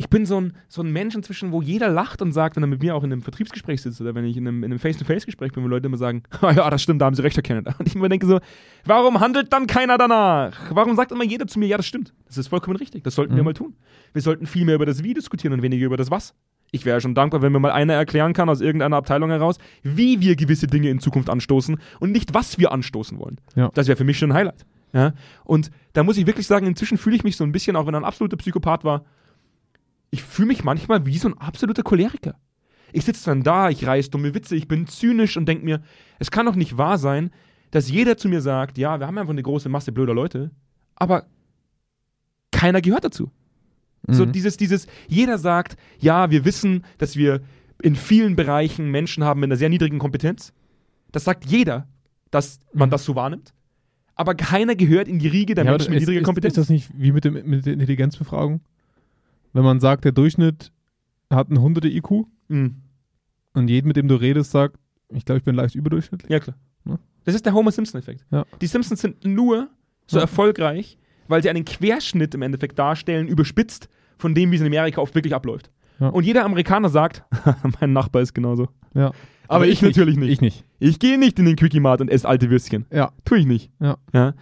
[0.00, 2.68] Ich bin so ein, so ein Mensch inzwischen, wo jeder lacht und sagt, wenn er
[2.68, 5.52] mit mir auch in einem Vertriebsgespräch sitzt oder wenn ich in einem, in einem Face-to-Face-Gespräch
[5.52, 7.74] bin, wo Leute immer sagen, ah ja, das stimmt, da haben sie recht, Herr Canada.
[7.78, 8.40] Und ich mir denke so,
[8.86, 10.56] warum handelt dann keiner danach?
[10.70, 12.14] Warum sagt immer jeder zu mir, ja, das stimmt.
[12.26, 13.04] Das ist vollkommen richtig.
[13.04, 13.44] Das sollten wir Mhm.
[13.44, 13.76] mal tun.
[14.14, 16.34] Wir sollten viel mehr über das Wie diskutieren und weniger über das Was.
[16.72, 20.20] Ich wäre schon dankbar, wenn mir mal einer erklären kann aus irgendeiner Abteilung heraus, wie
[20.22, 23.38] wir gewisse Dinge in Zukunft anstoßen und nicht, was wir anstoßen wollen.
[23.54, 23.70] Ja.
[23.74, 24.64] Das wäre für mich schon ein Highlight.
[24.94, 25.12] Ja?
[25.44, 27.94] Und da muss ich wirklich sagen, inzwischen fühle ich mich so ein bisschen, auch wenn
[27.94, 29.04] er ein absoluter Psychopath war,
[30.10, 32.34] ich fühle mich manchmal wie so ein absoluter Choleriker.
[32.92, 35.80] Ich sitze dann da, ich reiß dumme Witze, ich bin zynisch und denke mir,
[36.18, 37.30] es kann doch nicht wahr sein,
[37.70, 40.50] dass jeder zu mir sagt, ja, wir haben einfach eine große Masse blöder Leute,
[40.96, 41.26] aber
[42.50, 43.30] keiner gehört dazu.
[44.08, 44.32] So Mhm.
[44.32, 47.42] dieses, dieses, jeder sagt, ja, wir wissen, dass wir
[47.82, 50.52] in vielen Bereichen Menschen haben mit einer sehr niedrigen Kompetenz.
[51.12, 51.86] Das sagt jeder,
[52.30, 52.92] dass man Mhm.
[52.92, 53.52] das so wahrnimmt.
[54.14, 56.52] Aber keiner gehört in die Riege der Ja, Menschen mit ist, niedriger ist, Kompetenz.
[56.54, 58.60] ist das nicht wie mit, dem, mit der Intelligenzbefragung?
[59.52, 60.72] Wenn man sagt, der Durchschnitt
[61.30, 62.76] hat einen 100er IQ Mhm.
[63.54, 64.76] und jeden, mit dem du redest, sagt,
[65.12, 66.30] ich glaube, ich bin leicht überdurchschnittlich.
[66.30, 66.56] Ja, klar.
[66.84, 66.98] Ja.
[67.24, 68.24] Das ist der Homer Simpson-Effekt.
[68.30, 68.44] Ja.
[68.60, 69.68] Die Simpsons sind nur
[70.06, 70.22] so Ja.
[70.22, 75.00] erfolgreich, weil sie einen Querschnitt im Endeffekt darstellen, überspitzt von dem, wie es in Amerika
[75.00, 75.70] oft wirklich abläuft.
[76.00, 76.08] Ja.
[76.08, 77.24] Und jeder Amerikaner sagt,
[77.80, 78.68] mein Nachbar ist genauso.
[78.94, 79.12] Ja.
[79.48, 80.30] Aber, ich, natürlich nicht.
[80.30, 80.64] Ich nicht.
[80.78, 82.86] Ich gehe nicht in den Quickie-Mart und esse alte Würstchen.
[82.92, 83.12] Ja.
[83.24, 83.70] Tue ich nicht.
[83.80, 83.98] Ja.
[84.12, 84.34] ja?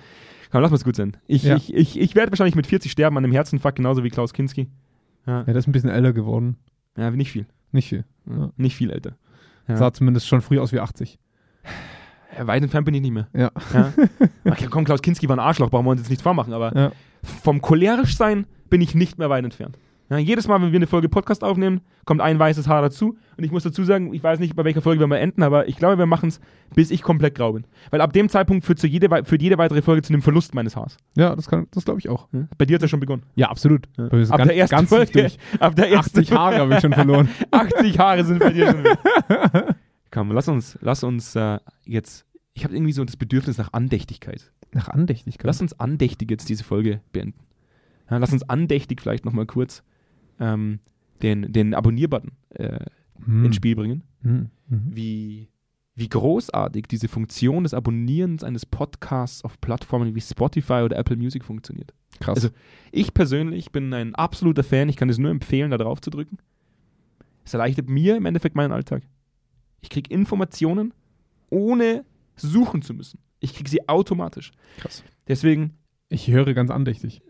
[0.51, 1.17] Komm, lass mal's gut sein.
[1.27, 4.33] Ich, ich, ich, ich werde wahrscheinlich mit 40 sterben an einem Herzinfarkt, genauso wie Klaus
[4.35, 4.69] Kinski.
[5.29, 6.57] Ja, Ja, der ist ein bisschen älter geworden.
[6.97, 7.47] ja nicht viel.
[7.71, 8.05] Nicht viel.
[8.29, 8.51] Ja.
[8.57, 9.17] Nicht viel älter.
[9.69, 9.77] Ja.
[9.77, 11.19] Sah zumindest schon früh aus wie 80.
[12.39, 13.29] Ja, weit entfernt bin ich nicht mehr.
[13.35, 13.51] Ja.
[13.73, 13.93] Ja.
[14.45, 17.61] Okay, komm, Klaus Kinski war ein Arschloch, brauchen wir uns jetzt nichts vormachen, aber vom
[17.61, 19.79] cholerisch sein bin ich nicht mehr weit entfernt.
[20.11, 23.19] Ja, jedes Mal, wenn wir eine Folge Podcast aufnehmen, kommt ein weißes Haar dazu.
[23.37, 25.69] Und ich muss dazu sagen, ich weiß nicht, bei welcher Folge wir mal enden, aber
[25.69, 26.41] ich glaube, wir machen es,
[26.75, 27.65] bis ich komplett grau bin.
[27.91, 30.77] Weil ab dem Zeitpunkt führt, zu jede, führt jede weitere Folge zu einem Verlust meines
[30.77, 30.97] Haars.
[31.15, 32.27] Ja, das, kann- das glaube ich auch.
[32.33, 32.49] Ja?
[32.57, 33.23] Bei dir hat es ja schon begonnen.
[33.35, 33.87] Ja, absolut.
[33.99, 34.05] Ja.
[34.07, 37.29] Ab ganz, der ersten Folge, ab der ersten 80 Haare habe ich schon verloren.
[37.51, 38.99] 80 Haare sind bei dir schon weg.
[40.11, 42.25] Komm, lass uns, lass uns äh, jetzt.
[42.55, 44.51] Ich habe irgendwie so das Bedürfnis nach Andächtigkeit.
[44.73, 45.45] Nach Andächtigkeit.
[45.47, 47.39] Lass uns andächtig jetzt diese Folge beenden.
[48.11, 49.83] Ja, lass uns andächtig vielleicht nochmal kurz
[50.41, 50.81] ähm,
[51.23, 52.79] den, den Abonnier-Button äh,
[53.25, 53.45] Hm.
[53.47, 54.03] ins Spiel bringen.
[54.23, 54.51] Hm.
[54.69, 54.83] Mhm.
[54.95, 55.49] Wie,
[55.97, 61.45] wie großartig diese Funktion des Abonnierens eines Podcasts auf Plattformen wie Spotify oder Apple Music
[61.45, 61.93] funktioniert.
[62.21, 62.37] Krass.
[62.37, 62.51] Also,
[62.93, 64.89] Ich persönlich bin ein absoluter Fan.
[64.89, 66.39] Ich kann es nur empfehlen, da drauf zu drücken.
[67.45, 69.03] Es erleichtert mir im Endeffekt meinen Alltag.
[69.81, 70.95] Ich kriege Informationen,
[71.51, 72.05] ohne
[72.37, 73.19] suchen zu müssen.
[73.41, 74.53] Ich kriege sie automatisch.
[74.79, 75.03] Krass.
[75.27, 75.75] Deswegen,
[76.09, 77.21] Ich höre ganz andächtig.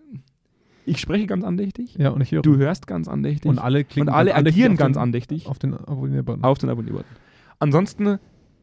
[0.88, 1.94] Ich spreche ganz andächtig.
[1.98, 2.42] Ja, und ich höre.
[2.42, 3.48] Du hörst ganz andächtig.
[3.48, 6.44] und alle und klicken alle ganz agieren ganz den, andächtig Auf den Abonnier-Button.
[6.44, 7.16] auf den Abonnier-Button.
[7.59, 8.18] Ansonsten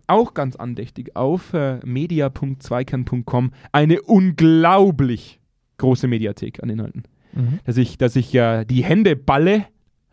[0.07, 5.39] auch ganz andächtig auf äh, media.zweikern.com eine unglaublich
[5.77, 7.03] große Mediathek an Inhalten.
[7.33, 7.59] Mhm.
[7.65, 9.65] dass ich, dass ich ja die Hände balle,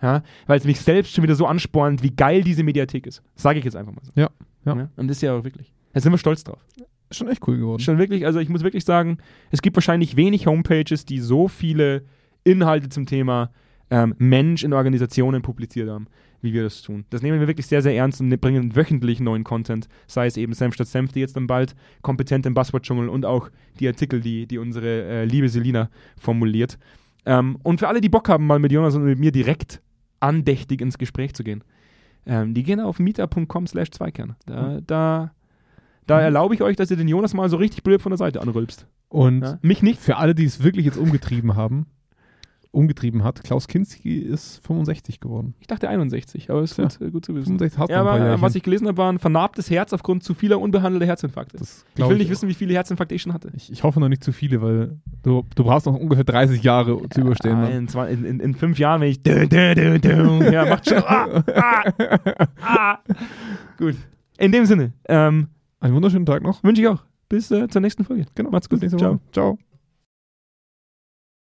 [0.03, 3.23] ja, weil es mich selbst schon wieder so anspornt, wie geil diese Mediathek ist.
[3.37, 4.11] Sage ich jetzt einfach mal so.
[4.17, 4.29] Ja,
[4.65, 4.89] ja.
[4.97, 5.73] Und das ist ja auch wirklich.
[5.93, 6.59] Da sind wir stolz drauf.
[7.13, 7.81] Schon echt cool geworden.
[7.81, 9.19] Schon wirklich, also ich muss wirklich sagen,
[9.51, 12.03] es gibt wahrscheinlich wenig Homepages, die so viele
[12.45, 13.51] Inhalte zum Thema
[13.91, 16.07] ähm, Mensch in Organisationen publiziert haben,
[16.41, 17.05] wie wir das tun.
[17.11, 20.55] Das nehmen wir wirklich sehr, sehr ernst und bringen wöchentlich neuen Content, sei es eben
[20.55, 24.47] Senf statt Senf, die jetzt dann bald kompetent im Buzzword-Dschungel und auch die Artikel, die,
[24.47, 26.79] die unsere äh, liebe Selina formuliert.
[27.27, 29.83] Ähm, und für alle, die Bock haben, mal mit Jonas und mit mir direkt
[30.21, 31.63] andächtig ins Gespräch zu gehen,
[32.27, 34.37] ähm, die gehen auf meetup.com slash Zweikern.
[34.47, 35.33] Da, da,
[36.07, 36.23] da Mhm.
[36.25, 38.87] erlaube ich euch, dass ihr den Jonas mal so richtig blöd von der Seite anrülpst.
[39.09, 39.59] Und Ja?
[39.63, 40.01] Mich nicht.
[40.01, 41.87] für alle, die es wirklich jetzt umgetrieben haben,
[42.75, 45.53] umgetrieben hat, Klaus Kinski ist 65 geworden.
[45.61, 46.85] Ich dachte 61, aber ist Ja.
[46.85, 47.59] gut, äh, gut zu wissen.
[47.59, 50.33] 65 hat Ja, aber äh, was ich gelesen habe, war ein vernarbtes Herz aufgrund zu
[50.33, 51.59] vieler unbehandelter Herzinfarkte.
[51.59, 52.31] das ich will nicht auch.
[52.31, 53.51] wissen, wie viele Herzinfarkte ich schon hatte.
[53.55, 56.99] Ich, ich hoffe noch nicht zu viele, weil du, du brauchst noch ungefähr 30 Jahre
[57.11, 57.57] zu überstehen.
[57.57, 57.73] Ah, dann.
[57.73, 59.23] in, zwei, in, in, in fünf Jahren, wenn ich.
[59.23, 61.03] Dö, dö, dö, dö, ja, macht schon.
[61.07, 61.93] Ah, ah,
[62.63, 62.99] ah.
[63.77, 63.97] Gut.
[64.39, 65.49] In dem Sinne, ähm,
[65.83, 66.63] Einen wunderschönen Tag noch.
[66.63, 67.03] wünsche ich auch.
[67.29, 68.27] Bis äh, zur nächsten Folge.
[68.35, 68.51] Genau.
[68.51, 68.81] Macht's gut.
[68.81, 69.15] Nächste Ciao.
[69.15, 69.21] Woche.
[69.33, 69.59] Ciao.